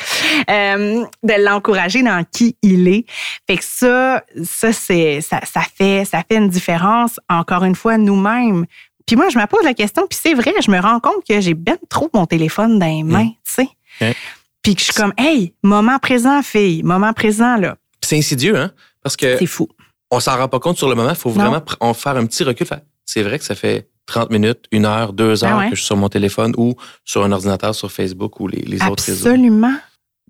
[0.51, 3.05] Euh, de l'encourager dans qui il est.
[3.47, 7.99] Fait que ça, ça, c'est, ça, ça fait, ça fait une différence, encore une fois,
[7.99, 8.67] nous-mêmes.
[9.07, 11.41] Puis moi, je me pose la question, puis c'est vrai, je me rends compte que
[11.41, 13.35] j'ai bien trop mon téléphone dans les mains, mm.
[13.45, 13.67] tu
[14.01, 14.15] sais?
[14.63, 17.77] Puis que je suis comme, hey, moment présent, fille, moment présent, là.
[18.03, 18.73] C'est insidieux, hein?
[19.03, 19.39] Parce que.
[19.39, 19.69] C'est fou.
[20.11, 21.11] On s'en rend pas compte sur le moment.
[21.11, 22.67] Il faut vraiment en faire un petit recul.
[23.07, 25.87] C'est vrai que ça fait 30 minutes, une heure, deux ben heures que je suis
[25.87, 29.29] sur mon téléphone ou sur un ordinateur, sur Facebook ou les, autres réseaux.
[29.29, 29.75] Absolument.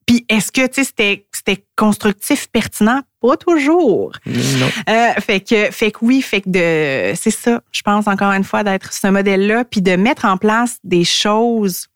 [0.07, 3.01] Puis est-ce que tu sais c'était constructif, pertinent?
[3.21, 4.13] Pas toujours.
[4.27, 4.67] Non.
[4.89, 7.63] Euh, fait que fait que oui, fait que de c'est ça.
[7.71, 11.87] Je pense encore une fois d'être ce modèle-là, puis de mettre en place des choses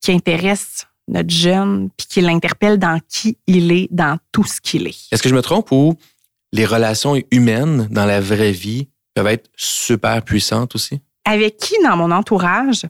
[0.00, 4.86] qui intéressent notre jeune, puis qui l'interpelle dans qui il est, dans tout ce qu'il
[4.86, 5.12] est.
[5.12, 5.96] Est-ce que je me trompe ou
[6.52, 11.00] les relations humaines dans la vraie vie peuvent être super puissantes aussi?
[11.24, 12.86] Avec qui dans mon entourage,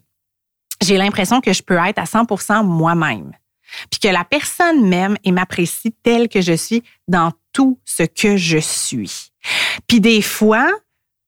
[0.83, 3.33] j'ai l'impression que je peux être à 100 moi-même.
[3.91, 8.37] Puis que la personne m'aime et m'apprécie telle que je suis dans tout ce que
[8.37, 9.31] je suis.
[9.87, 10.71] Puis des fois,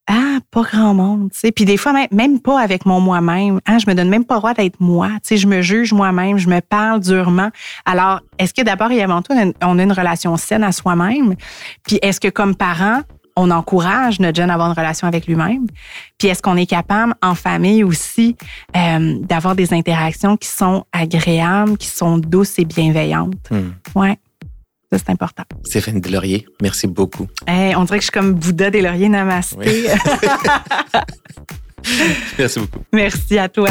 [0.08, 1.52] Ah, pas grand monde, tu sais.
[1.52, 3.60] Puis des fois, même, même pas avec mon moi-même.
[3.66, 5.08] Ah, je me donne même pas le droit d'être moi.
[5.14, 7.50] Tu sais, je me juge moi-même, je me parle durement.
[7.84, 9.32] Alors, est-ce que d'abord et avant tout,
[9.62, 11.34] on a une relation saine à soi-même?
[11.84, 13.00] Puis est-ce que comme parent,
[13.36, 15.66] on encourage notre jeune à avoir une relation avec lui-même?
[16.18, 18.36] Puis est-ce qu'on est capable, en famille aussi,
[18.76, 23.34] euh, d'avoir des interactions qui sont agréables, qui sont douces et bienveillantes?
[23.50, 23.70] Hmm.
[23.98, 24.18] Ouais.
[24.92, 25.42] Ça, c'est important.
[25.64, 27.26] Stéphane Delaurier, merci beaucoup.
[27.46, 29.56] Hey, on dirait que je suis comme Bouddha des lauriers, namasté.
[32.38, 32.80] merci beaucoup.
[32.92, 33.70] Merci à toi.